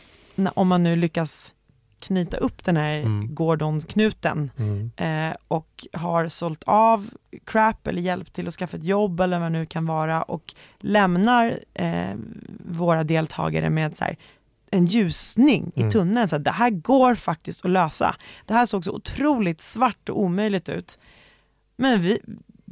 [0.53, 1.53] om man nu lyckas
[1.99, 3.35] knyta upp den här Mm.
[3.35, 4.91] Gordon-knuten mm.
[4.97, 7.09] eh, och har sålt av
[7.45, 10.53] crap eller hjälpt till att skaffa ett jobb eller vad det nu kan vara och
[10.79, 12.15] lämnar eh,
[12.65, 14.15] våra deltagare med så här,
[14.71, 15.87] en ljusning Mm.
[15.87, 16.27] i tunneln.
[16.29, 18.15] Så här, det här går faktiskt att lösa.
[18.45, 20.99] Det här såg så otroligt svart och omöjligt ut.
[21.77, 22.19] Men vi,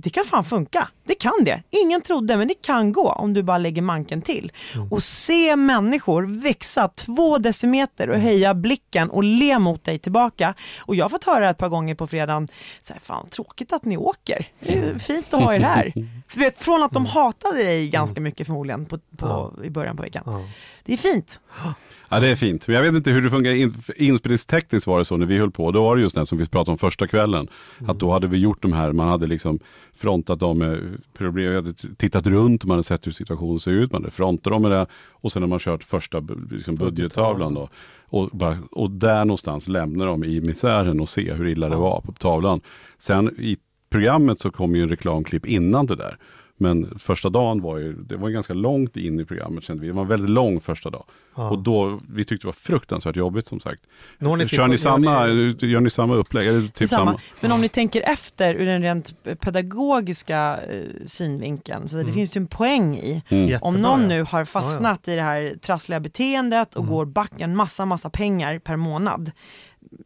[0.06, 0.88] det kan fan funka.
[1.04, 1.64] Det kan det.
[1.70, 4.52] Ingen trodde, men det kan gå om du bara lägger manken till.
[4.76, 4.92] Mm.
[4.92, 10.54] Och se människor växa två decimeter och höja blicken och le mot dig tillbaka.
[10.80, 12.48] Och jag har fått höra ett par gånger på fredagen,
[12.82, 14.48] så här, fan tråkigt att ni åker.
[14.60, 15.94] Det är fint att ha er här.
[16.28, 20.04] För vet, från att de hatade dig ganska mycket förmodligen på, på, i början på
[20.04, 20.50] veckan.
[20.84, 21.40] Det är fint.
[22.10, 25.06] Ja det är fint, men jag vet inte hur det fungerar in, inspelningstekniskt var det
[25.06, 25.72] så när vi höll på.
[25.72, 27.48] Då var det just det som vi pratade om första kvällen.
[27.88, 29.60] Att då hade vi gjort de här, man hade liksom
[29.94, 30.80] frontat dem med
[31.14, 34.54] problem, vi hade tittat runt, man hade sett hur situationen ser ut, man hade frontat
[34.54, 37.70] dem med det och sen har man kört första liksom budgettavlan då.
[38.08, 42.02] Och, bara, och där någonstans lämnar de i misären och se hur illa det var
[42.02, 42.62] på tavlan.
[42.98, 43.58] Sen i
[43.90, 46.18] programmet så kom ju en reklamklipp innan det där.
[46.58, 49.88] Men första dagen var ju, det var ju ganska långt in i programmet kände vi.
[49.88, 51.04] Det var en väldigt lång första dag.
[51.36, 51.50] Ja.
[51.50, 53.82] Och då, vi tyckte det var fruktansvärt jobbigt som sagt.
[54.20, 56.48] Ni Kör ni samma, ni- gör ni samma upplägg?
[56.48, 57.06] Eller typ Samma.
[57.06, 57.20] samma?
[57.42, 62.14] Men om ni tänker efter ur den rent pedagogiska eh, synvinkeln, så det Mm.
[62.14, 63.60] finns ju en poäng i Mm.
[63.62, 64.08] Om någon ja.
[64.08, 66.94] nu har fastnat i det här trassliga beteendet och Mm.
[66.96, 69.32] går back en massa, massa pengar per månad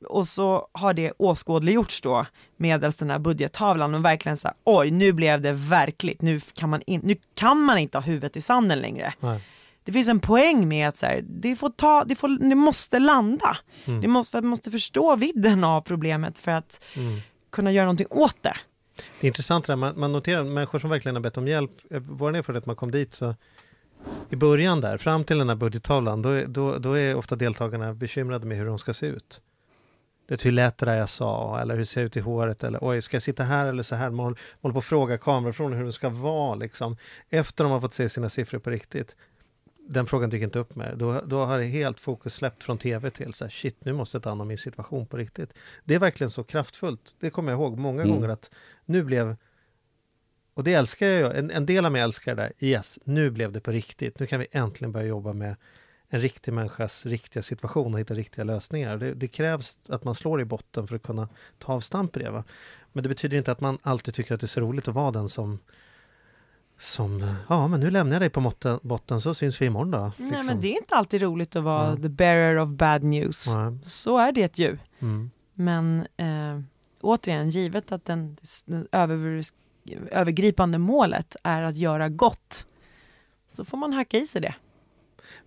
[0.08, 2.26] och så har det åskådliggjorts då
[2.58, 6.70] medelst den här budgettavlan och verkligen så här, oj nu blev det verkligt, nu kan
[6.70, 9.14] man, in, nu kan man inte ha huvudet i sanden längre.
[9.20, 9.42] Nej.
[9.84, 13.00] Det finns en poäng med att så här, det, får ta, det, får, det måste
[13.00, 13.58] landa.
[13.86, 14.02] Mm.
[14.02, 17.20] Det måste, man måste förstå vidden av problemet för att Mm.
[17.50, 18.56] kunna göra någonting åt det.
[19.20, 21.72] Det är intressant det här, man, man noterar människor som verkligen har bett om hjälp.
[21.92, 23.36] eh, det för att man kom dit så
[24.30, 28.46] i början där, fram till den här budgettavlan, då, då, då är ofta deltagarna bekymrade
[28.46, 29.42] med hur de ska se ut.
[30.30, 32.80] Det hur lät det där jag sa, eller hur ser jag ut i håret, eller
[32.82, 34.10] oj, ska jag sitta här eller så här?
[34.10, 36.98] Man håller, håller på att fråga kamerafrån hur det ska vara, liksom.
[37.30, 39.16] Efter de har fått se sina siffror på riktigt.
[39.90, 40.98] Den frågan dyker inte upp med.
[40.98, 44.16] Då, då har det helt fokus släppt från tv till så här, shit, nu måste
[44.16, 45.54] jag ta hand om min situation på riktigt.
[45.84, 47.16] Det är verkligen så kraftfullt.
[47.20, 48.16] Det kommer jag ihåg många Mm.
[48.16, 48.50] gånger att
[48.86, 49.36] nu blev
[50.54, 52.52] och det älskar jag, en, en del av mig älskar det där.
[52.60, 54.20] Yes, nu blev det på riktigt.
[54.20, 55.56] Nu kan vi äntligen börja jobba med
[56.10, 58.98] en riktig människas riktiga situation och hitta riktiga lösningar.
[58.98, 62.30] Det, det krävs att man slår i botten för att kunna ta avstamp i det.
[62.30, 62.44] Va?
[62.92, 65.12] Men det betyder inte att man alltid tycker att det är så roligt att vara
[65.12, 65.60] den som
[66.80, 70.00] som, ja men nu lämnar jag dig på botten, botten så syns vi imorgon då.
[70.00, 70.46] Nej liksom.
[70.46, 71.96] men det är inte alltid roligt att vara Ja.
[71.96, 73.48] the bearer of bad news.
[73.48, 73.80] Nej.
[73.84, 74.78] Så är det ju.
[75.00, 75.32] Mm.
[75.54, 76.62] Men eh,
[77.02, 79.44] återigen, givet att den, den över,
[80.12, 82.66] övergripande målet är att göra gott,
[83.52, 84.56] så får man hacka i sig det.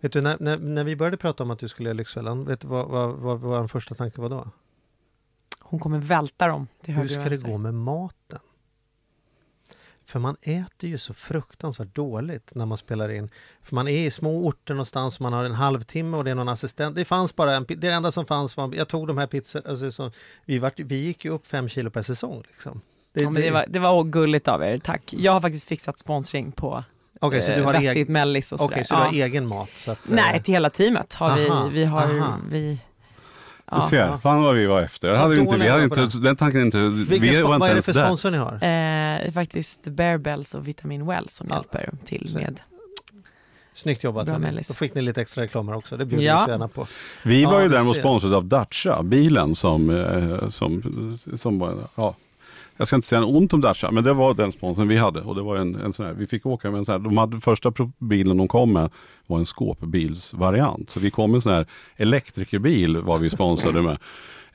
[0.01, 2.61] Vet du, när, när, när vi började prata om att du skulle göra Lyxfällan, vet
[2.61, 4.49] du vad, vad, vad, vad vår första tanke var då?
[5.61, 8.41] Hon kommer välta dem till Hur höger ska och det gå med maten?
[10.05, 13.31] För man äter ju så fruktansvärt dåligt när man spelar in.
[13.63, 16.49] För man är i små orter någonstans, man har en halvtimme och det är någon
[16.49, 16.97] assistent.
[16.97, 19.93] Det fanns bara en, det enda som fanns var, jag tog de här pizzorna, alltså,
[19.93, 20.11] så,
[20.45, 22.43] vi, vi gick ju upp fem kilo per säsong.
[22.49, 22.81] Liksom.
[23.13, 25.15] Det, Ja, men det, var, det var gulligt av er, tack.
[25.15, 26.85] Jag har faktiskt fixat sponsring på
[27.23, 28.73] Okej, så du eh, har, vettigt egen, mellis och sådär.
[28.75, 29.69] okay, så du har egen mat?
[29.75, 32.37] Så att, eh, Nej, till hela teamet har Aha, vi, vi har, aha.
[32.51, 32.79] vi,
[33.73, 35.09] Du ser, fan vad vi var efter.
[35.09, 37.69] Det Ja, hade vi inte, vi hade inte, den tanken inte, vi var vad inte
[37.71, 38.05] är det för där.
[38.05, 39.25] sponsor ni har?
[39.27, 41.57] eh, faktiskt Bearbells och Vitamin Well som Ja.
[41.57, 42.61] hjälper till Så- med.
[43.75, 44.27] Snyggt jobbat.
[44.27, 44.39] Bra.
[44.69, 46.43] Då fick ni lite extra reklamar också, det bjuder Ja.
[46.47, 46.87] vi gärna på.
[47.25, 52.15] Vi var Ja, ju däremot sponsrade av Dacia, bilen som, eh, som, som var, ja,
[52.77, 55.21] jag ska inte säga ont om Dacia, men det var den sponsorn vi hade.
[55.21, 57.19] Och det var en, en sån här, vi fick åka med en sån här, de
[57.19, 58.91] hade första bilen de kom med
[59.27, 60.91] var en skåpbilsvariant.
[60.91, 61.67] Så vi kom med en sån här
[61.97, 63.99] elektrikerbil var vi sponsrade med.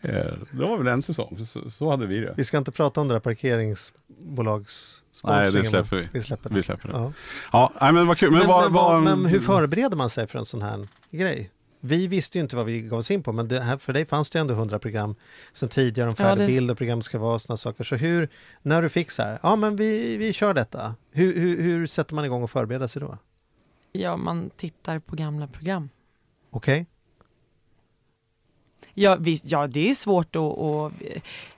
[0.02, 2.34] Eh, det var väl en säsong, så, så hade vi det.
[2.38, 6.08] Vi ska inte prata om det där parkeringsbolags Nej, det släpper vi.
[6.14, 6.56] Vi släpper det.
[6.56, 6.94] Vi släpper det.
[6.94, 7.12] Ja.
[7.52, 8.32] Ja, nej, men vad kul.
[8.32, 11.52] Men, men, vad, vad, men hur förbereder man sig för en sån här grej?
[11.80, 14.30] Vi visste ju inte vad vi gav oss in på, men här, för dig fanns
[14.30, 15.16] det ändå 100 program
[15.54, 17.84] sen tidigare om Ja, färdig det- bild och program ska vara och sådana saker.
[17.84, 18.30] Så hur,
[18.62, 20.96] när du fick så här, ja men vi, vi kör detta.
[21.12, 23.18] Hur, hur, hur sätter man igång och förbereder sig då?
[23.92, 25.90] Ja, man tittar på gamla program.
[26.50, 26.86] Okej?
[28.94, 30.92] Ja, visst, ja det är svårt att, att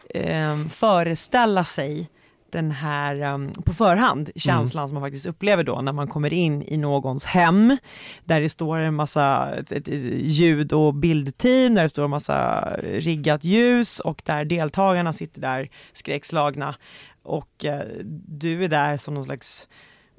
[0.09, 2.09] eh, föreställa sig
[2.51, 6.63] den här em, på förhand känslan som man faktiskt upplever då när man kommer in
[6.63, 7.77] i någons hem
[8.25, 9.87] där det står en massa ett, ett
[10.21, 15.69] ljud och bildteam, där det står en massa riggat ljus och där deltagarna sitter där
[15.93, 16.75] skräckslagna
[17.23, 17.81] och eh,
[18.27, 19.67] du är där som någon slags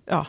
[0.07, 0.27] ja,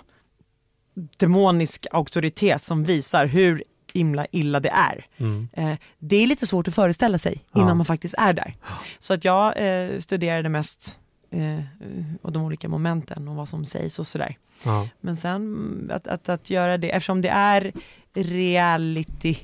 [1.18, 5.06] demonisk auktoritet som visar hur himla illa det är.
[5.18, 5.50] Mm.
[5.54, 7.62] Eh, det är lite svårt att föreställa sig Ja.
[7.62, 8.54] innan man faktiskt är där.
[9.00, 11.00] Så att jag eh, studerade mest
[11.32, 11.60] eh,
[12.22, 14.38] och de olika momenten och vad som sägs och sådär.
[14.66, 14.90] Ja.
[15.02, 17.72] Men sen mm, att, att, att göra det, eftersom det är
[18.14, 19.38] reality-tv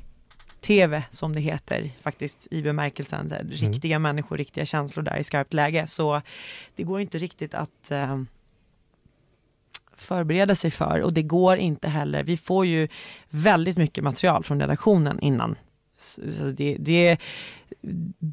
[1.12, 5.88] som det heter faktiskt i bemärkelsen, här, riktiga människor, riktiga känslor där i skarpt läge,
[5.88, 6.22] så
[6.76, 8.22] det går inte riktigt att eh,
[9.94, 12.88] förbereda sig för och det går inte heller, vi får ju
[13.30, 15.56] väldigt mycket material från redaktionen innan.
[16.00, 16.22] Så
[16.58, 17.18] det, det,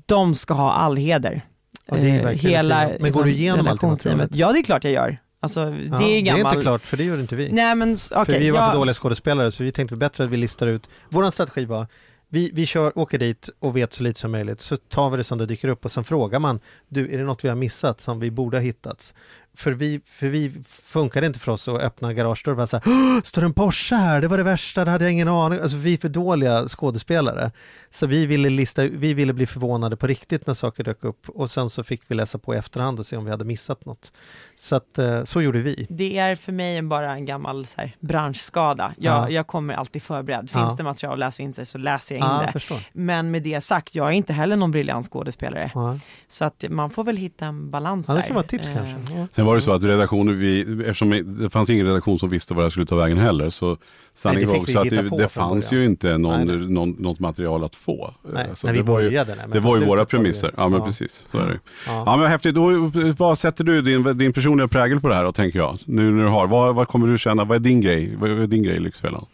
[0.07, 1.43] de ska ha all heder.
[1.87, 4.31] Ja, det är Eh, hela men går du igenom allt materialet?
[4.35, 5.19] Ja, det är klart jag gör.
[5.41, 6.53] Alltså, det Ja, är det är gammal...
[6.53, 7.53] inte klart, för det gör inte vi.
[7.53, 8.25] Nej men okej.
[8.35, 10.89] för vi var jag- för dåliga skådespelare så vi tänkte bättre att vi listar ut.
[11.09, 11.87] Vår strategi var,
[12.29, 15.25] vi, vi kör, åker dit och vet så lite som möjligt, så tar vi det
[15.25, 18.01] som det dyker upp och sen frågar man, du är det något vi har missat
[18.01, 19.15] som vi borde ha hittat?
[19.57, 20.53] För vi, för vi
[20.85, 23.95] funkade inte för oss att öppna garagedörren och bara här, "Åh, står det en Porsche
[23.97, 24.21] här?
[24.21, 27.51] Det var det värsta, det hade jag ingen aning Alltså vi är för dåliga skådespelare.
[27.91, 31.51] Så vi ville, lista, vi ville bli förvånade på riktigt när saker dök upp och
[31.51, 34.13] sen så fick vi läsa på i efterhand och se om vi hade missat något.
[34.57, 35.87] Så att, eh, så gjorde vi.
[35.91, 38.93] Det är för mig bara en gammal så här, branschskada.
[38.99, 39.31] Jag, Ja.
[39.31, 40.41] jag kommer alltid förberedd.
[40.51, 40.75] Finns Ja.
[40.79, 42.53] det material att läsa in sig så läser jag in Ja, det.
[42.53, 42.79] förstår.
[42.93, 45.71] Men med det sagt, jag är inte heller någon briljant skådespelare.
[45.75, 45.99] Ja.
[46.29, 48.27] Så att man får väl hitta en balans Ja, det där.
[48.27, 49.27] får vara ett tips Eh, kanske.
[49.45, 52.65] Sen var det så att redaktionen, vi, eftersom det fanns ingen redaktion som visste vad
[52.65, 53.77] det skulle ta vägen heller, så
[54.15, 56.71] sanningen Nej, det var också att det, det fanns ju inte någon, Nej, nej.
[56.71, 58.15] någon, något material att få.
[58.33, 59.35] Nej, så när vi det var ju, började.
[59.35, 60.51] nej, det var ju våra var det- premisser.
[60.57, 60.87] Ja men Ja.
[60.87, 61.59] precis, så är det.
[61.87, 62.03] Ja.
[62.07, 65.33] Ja men häftigt, då, vad sätter du din, din personliga prägel på det här då
[65.33, 65.79] tänker jag?
[65.85, 68.17] Nu när du har, vad, vad kommer du känna, vad är din grej?
[68.19, 69.27] Vad är din grej i Lyxfällan?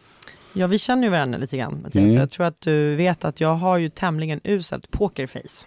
[0.52, 1.94] Ja, vi känner ju varandra lite grann Mattias.
[2.10, 2.16] Mm.
[2.20, 5.66] Jag tror att du vet att jag har ju tämligen uselt pokerface.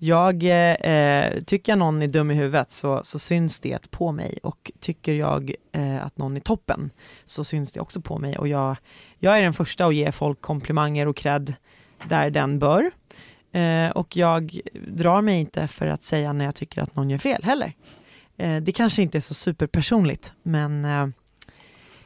[0.00, 4.38] Jag, eh, tycker jag någon är dum i huvudet så, så syns det på mig
[4.42, 6.90] och tycker jag eh, att någon är toppen
[7.24, 8.76] så syns det också på mig och jag,
[9.18, 11.54] jag är den första att ge folk komplimanger och cred
[12.08, 12.90] där den bör.
[13.52, 17.18] Eh, och jag drar mig inte för att säga när jag tycker att någon gör
[17.18, 17.72] fel heller.
[18.36, 21.06] Eh, det kanske inte är så superpersonligt men eh,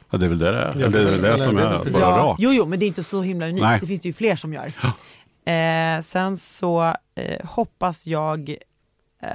[0.09, 0.75] Ja det är väl det det är.
[0.79, 2.37] Ja, det är väl det- det som är, att vara rak.
[2.39, 3.63] Jo, jo, men det är inte så himla unikt.
[3.63, 3.79] Nej.
[3.81, 4.71] Det finns det ju fler som gör.
[5.45, 8.55] Eh, sen så eh, hoppas jag
[9.19, 9.29] eh,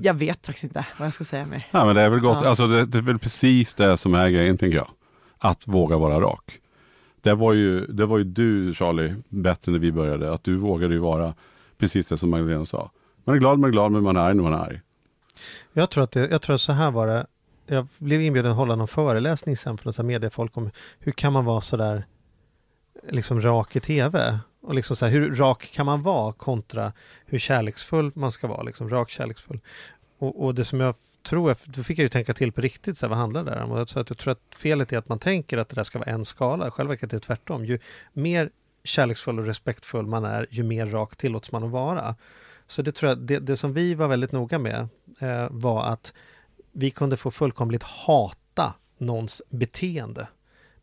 [0.00, 1.66] Jag vet faktiskt inte vad jag ska säga mer.
[1.70, 2.48] Ja, men det är väl gott, Ja.
[2.48, 4.88] alltså det, det är väl precis det som är grejen tänker jag.
[5.38, 6.58] Att våga vara rak.
[7.20, 10.94] Det var ju, det var ju du Charlie, bättre när vi började, att du vågade
[10.94, 11.34] ju vara
[11.78, 12.90] precis det som Magdalena sa.
[13.24, 14.80] Man är glad, man är glad, men man är arg när man är arg.
[15.72, 17.26] Jag tror att det, jag tror att så här var det.
[17.66, 21.44] Jag blev inbjuden att hålla någon föreläsning sen för några mediefolk om hur kan man
[21.44, 22.06] vara så där
[23.08, 24.38] liksom rak i tv?
[24.60, 26.92] Och liksom så här, hur rak kan man vara kontra
[27.26, 29.60] hur kärleksfull man ska vara, liksom rak kärleksfull.
[30.18, 32.98] Och, och det som jag tror, jag, då fick jag ju tänka till på riktigt,
[32.98, 33.72] så här, vad handlar det om?
[33.72, 35.84] Och jag, så att jag tror att felet är att man tänker att det där
[35.84, 37.64] ska vara en skala, själva verkar det tvärtom.
[37.64, 37.78] Ju
[38.12, 38.50] mer
[38.84, 42.14] kärleksfull och respektfull man är, ju mer rak tillåts man att vara.
[42.66, 44.88] Så det tror jag, det, det som vi var väldigt noga med
[45.20, 46.12] eh, var att
[46.72, 50.28] vi kunde få fullkomligt hata någons beteende.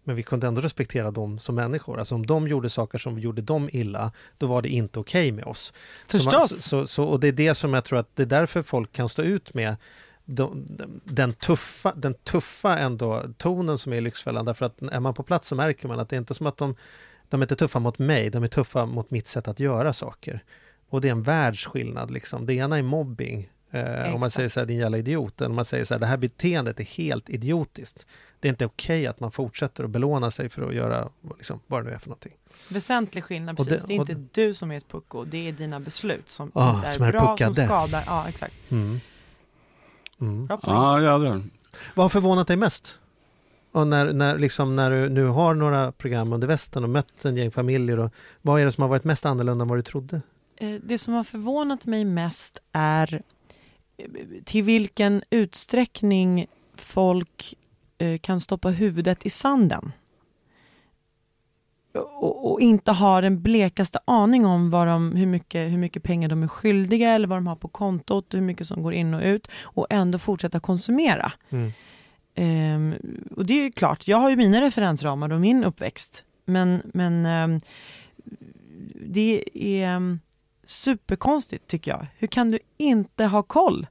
[0.04, 2.00] Men vi kunde ändå respektera dem som människor.
[2.00, 5.46] Alltså om de gjorde saker som gjorde dem illa, då var det inte okej med
[5.46, 5.74] oss.
[6.08, 6.64] Så man- Förstås.
[6.64, 9.10] Så, så, och det är det som jag tror att det är därför folk kan
[9.10, 9.76] stå ut med
[10.26, 10.66] de,
[11.04, 14.46] den tuffa, den tuffa ändå tonen som är i Lyxfällan.
[14.46, 16.58] Därför att är man på plats så märker man att det är inte som att
[16.58, 16.76] de,
[17.30, 20.44] de är inte tuffa mot mig, de är tuffa mot mitt sätt att göra saker.
[20.94, 22.46] Och det är en världsskillnad liksom.
[22.46, 23.50] Det ena är mobbing.
[23.72, 25.42] Eh, om man säger så här, din jävla idiot.
[25.42, 28.08] Eller om man säger så här, det här beteendet är helt idiotiskt.
[28.40, 31.84] Det är inte okej att man fortsätter att belåna sig för att göra liksom, vad
[31.84, 32.34] det nu är för någonting.
[32.70, 33.88] Väsentlig skillnad, Och det- precis.
[33.88, 36.76] Det, är och inte du som är ett pucko, det är dina beslut som Ah,
[36.76, 37.68] inte är, som är bra, som puckade.
[37.68, 38.04] skadar.
[38.08, 38.54] Ja, exakt.
[38.72, 39.00] Mm.
[40.22, 40.46] Mm.
[40.46, 41.04] Bra poäng.
[41.04, 41.42] Ja.
[41.96, 43.00] Vad har förvånat dig mest?
[43.72, 47.38] Och när, när, liksom, när du nu har några program under västen och mött en
[47.38, 50.22] gäng familjer, och, vad är det som har varit mest annorlunda än vad du trodde?
[50.56, 53.22] Eh, Det som har förvånat mig mest är
[54.46, 57.56] till vilken utsträckning folk
[57.98, 59.92] eh, kan stoppa huvudet i sanden.
[61.94, 66.30] Och, och inte ha den blekaste aning om vad de, hur, mycket, hur mycket pengar
[66.30, 69.22] de är skyldiga eller vad de har på kontot, hur mycket som går in och
[69.22, 71.32] ut och ändå fortsätta konsumera.
[71.50, 71.72] Mm.
[72.36, 72.96] Ehm,
[73.36, 76.26] och det är ju klart, jag har ju mina referensramar och min uppväxt.
[76.46, 77.60] Men, men ehm,
[79.06, 80.20] det är ehm,
[80.66, 82.06] superkonstigt tycker jag.
[82.18, 83.88] Hur kan du inte ha koll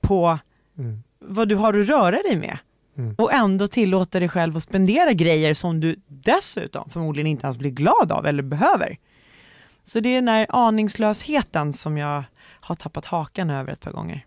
[0.00, 0.38] på
[0.78, 1.02] Mm.
[1.18, 2.58] vad du har att röra dig med?
[2.96, 3.14] Mm.
[3.18, 7.70] Och ändå tillåta dig själv att spendera grejer som du dessutom förmodligen inte ens blir
[7.70, 8.98] glad av eller behöver.
[9.84, 12.24] Så det är den här aningslösheten som jag
[12.60, 14.24] har tappat hakan över ett par gånger.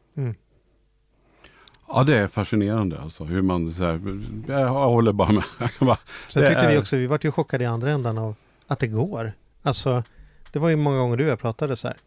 [1.87, 3.99] Ja det är fascinerande alltså hur man så här,
[4.47, 5.43] jag håller bara med.
[5.79, 5.97] Bara,
[6.27, 8.35] Sen tyckte vi är- också, vi vart ju chockade i andra ändan av
[8.67, 9.33] att det går.
[9.63, 10.03] Alltså,
[10.51, 11.97] det var ju många gånger du och jag pratade så här.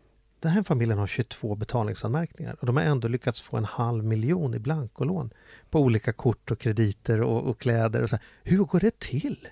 [0.41, 4.55] Den här familjen har 22 betalningsanmärkningar och de har ändå lyckats få en halv miljon
[4.55, 5.31] i blankolån
[5.71, 8.03] på olika kort och krediter och, och kläder.
[8.03, 8.25] Och så här.
[8.43, 9.49] Hur går det till?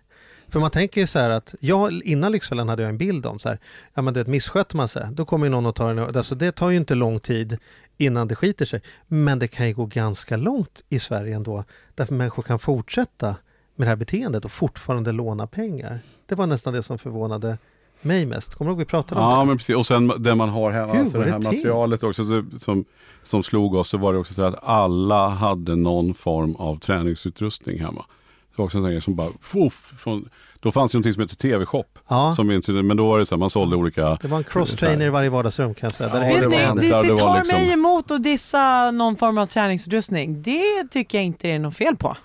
[0.49, 3.39] För man tänker ju så här att, jag, innan Lyxfällan hade jag en bild om
[3.39, 3.59] så här,
[3.95, 6.53] ja men det missköter man sig, då kommer ju någon och tar en, alltså det
[6.53, 7.59] tar ju inte lång tid
[7.97, 8.82] innan det skiter sig.
[9.07, 11.64] Men det kan ju gå ganska långt i Sverige ändå,
[11.95, 13.36] därför människor kan fortsätta
[13.76, 16.01] med det här beteendet och fortfarande låna pengar.
[16.26, 17.59] Det var nästan det som förvånade
[18.03, 18.55] mig mest.
[18.55, 19.44] Kommer du ihåg vi pratade om Ja det?
[19.46, 21.49] men precis, och sen det man har hemma, alltså det det här till?
[21.49, 22.84] materialet också så, som,
[23.22, 27.80] som slog oss, så var det också så att alla hade någon form av träningsutrustning
[27.80, 28.05] hemma.
[28.51, 30.28] Det var också en sån grej som bara, fuff, från,
[30.61, 31.84] då fanns det någonting som heter TV-shop.
[32.09, 34.44] Ja, Som inte, men då var det så här, man sålde olika det var en
[34.44, 36.11] cross-trainer i varje vardagsrum kan jag säga.
[36.14, 40.42] Ja, det det, det, det tar liksom- mig emot att dissa någon form av träningsutrustning.
[40.42, 42.16] Det tycker jag inte det är något fel på.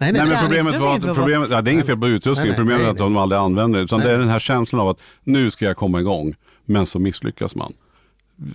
[0.00, 2.08] Nej, nej, Nej men problemet var att, är problemet, ja, det är inget fel på
[2.08, 3.84] utrustningen, problemet är att de aldrig använder det.
[3.84, 6.34] Utan det är den här känslan av att nu ska jag komma igång,
[6.64, 7.72] men så misslyckas man.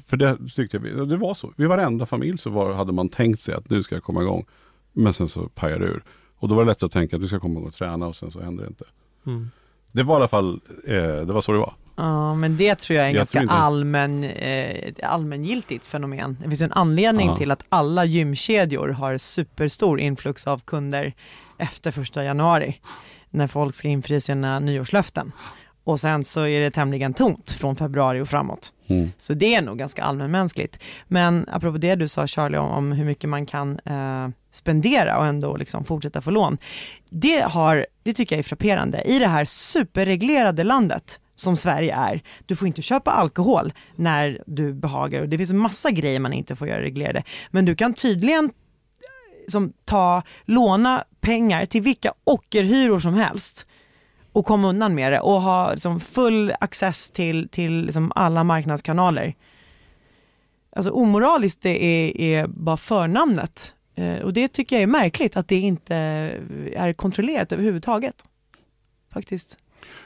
[0.08, 1.54] För det tyckte vi, det var så.
[1.56, 4.46] Vid varenda familj så var, hade man tänkt sig att nu ska jag komma igång.
[4.94, 6.04] Men sen så pajar det ur.
[6.38, 8.16] Och då var det lätt att tänka att du ska komma igång och träna och
[8.16, 8.86] sen så händer det inte.
[9.26, 9.50] Mm.
[9.92, 11.74] Det var i alla fall, eh, det var så det var.
[11.98, 16.38] Ja, men det tror jag är en Jag ganska allmän, eh, allmängiltigt fenomen.
[16.42, 17.38] Det finns en anledning Ja.
[17.38, 21.14] till att alla gymkedjor har superstor influx av kunder
[21.58, 22.80] efter första januari,
[23.30, 25.32] när folk ska infria sina nyårslöften.
[25.84, 28.74] Och sen så är det tämligen tomt från februari och framåt.
[28.88, 29.12] Mm.
[29.18, 30.80] Så det är nog ganska allmänmänskligt.
[31.08, 35.26] Men apropå det du sa Charlie om, om hur mycket man kan eh, spendera och
[35.26, 36.58] ändå liksom fortsätta få lån.
[37.10, 39.02] Det, har, det tycker jag är frapperande.
[39.02, 44.74] I det här superreglerade landet som Sverige är, du får inte köpa alkohol när du
[44.74, 47.24] behagar och det finns en massa grejer man inte får göra reglerade.
[47.52, 48.52] Men du kan tydligen eh,
[49.52, 53.68] som ta, låna pengar till vilka ockerhyror som helst
[54.32, 59.36] och komma undan med det och ha liksom full access till, till liksom alla marknadskanaler.
[60.76, 63.76] Alltså omoraliskt det är, är bara förnamnet.
[63.96, 68.26] Eh, och det tycker jag är märkligt att det inte eh, är kontrollerat överhuvudtaget.
[69.14, 69.58] Faktiskt.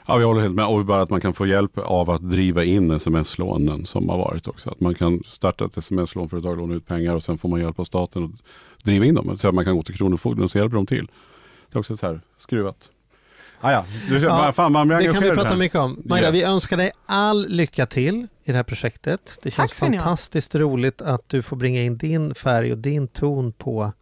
[0.06, 0.66] Ja, vi håller helt med.
[0.66, 4.48] Och bara att man kan få hjälp av att driva in sms-lånen som har varit
[4.48, 4.70] också.
[4.70, 7.84] Att man kan starta ett sms-lånföretag, låna ut pengar och sen får man hjälp av
[7.84, 9.38] staten att driva in dem.
[9.38, 11.06] Så att man kan gå till Kronofogden och så hjälper de till.
[11.70, 12.76] Det är också så här skruvat.
[13.60, 16.02] Ah, ja, du, Ja, fan, man blir Det kan vi prata mycket om.
[16.04, 16.34] Magda, Yes.
[16.36, 19.38] vi önskar dig all lycka till i det här projektet.
[19.42, 23.52] Det känns Tack fantastiskt roligt att du får bringa in din färg och din ton
[23.52, 23.92] på,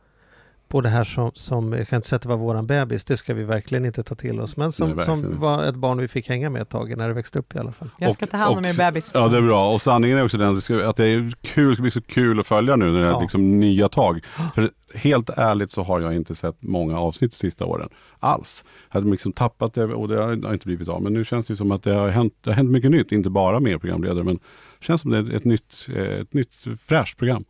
[0.68, 3.16] på det här som, som, jag kan inte säga att det var våran bebis, det
[3.16, 6.08] ska vi verkligen inte ta till oss, men som, Nej, som var ett barn vi
[6.08, 7.90] fick hänga med ett tag när det växte upp i alla fall.
[7.98, 9.10] Jag ska Och- ta hand om och- er bebis.
[9.14, 9.72] Ja, det är bra.
[9.72, 10.56] Och sanningen är också den
[10.88, 13.10] att det är kul, det ska bli så kul att följa nu när det är
[13.10, 13.20] Ja.
[13.20, 14.20] liksom nya tag.
[14.54, 17.88] För helt ärligt så har jag inte sett många avsnitt de sista åren.
[18.20, 18.64] Alls.
[18.88, 21.02] Jag hade liksom tappat det och det har inte blivit av.
[21.02, 23.12] Men nu känns det som att det har hänt, det har hänt mycket nytt.
[23.12, 26.54] Inte bara med programledare men det känns som det är ett nytt, eh, ett nytt
[26.86, 27.44] fräscht program.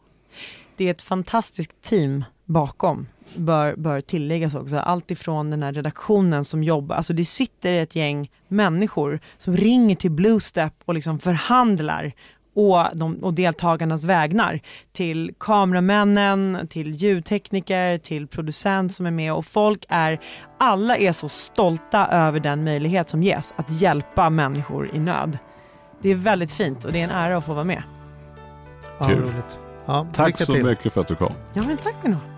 [0.76, 4.76] det är ett fantastiskt team bakom, bör, bör tilläggas också.
[4.76, 9.96] Allt ifrån den här redaktionen som jobbar, alltså det sitter ett gäng människor som ringer
[9.96, 12.12] till Bluestep och liksom förhandlar
[12.54, 14.60] och, de, och deltagarnas vägnar
[14.92, 20.20] till kameramännen, till ljudtekniker, till producent som är med och folk är,
[20.58, 25.38] alla är så stolta över den möjlighet som ges att hjälpa människor i nöd.
[26.02, 27.82] Det är väldigt fint och det är en ära att få vara med.
[28.98, 29.18] Ja, Kul.
[29.18, 29.58] roligt.
[29.86, 30.64] Ja, Tack så till.
[30.64, 31.32] mycket för att du kom.
[31.54, 32.37] Ja men tack ha.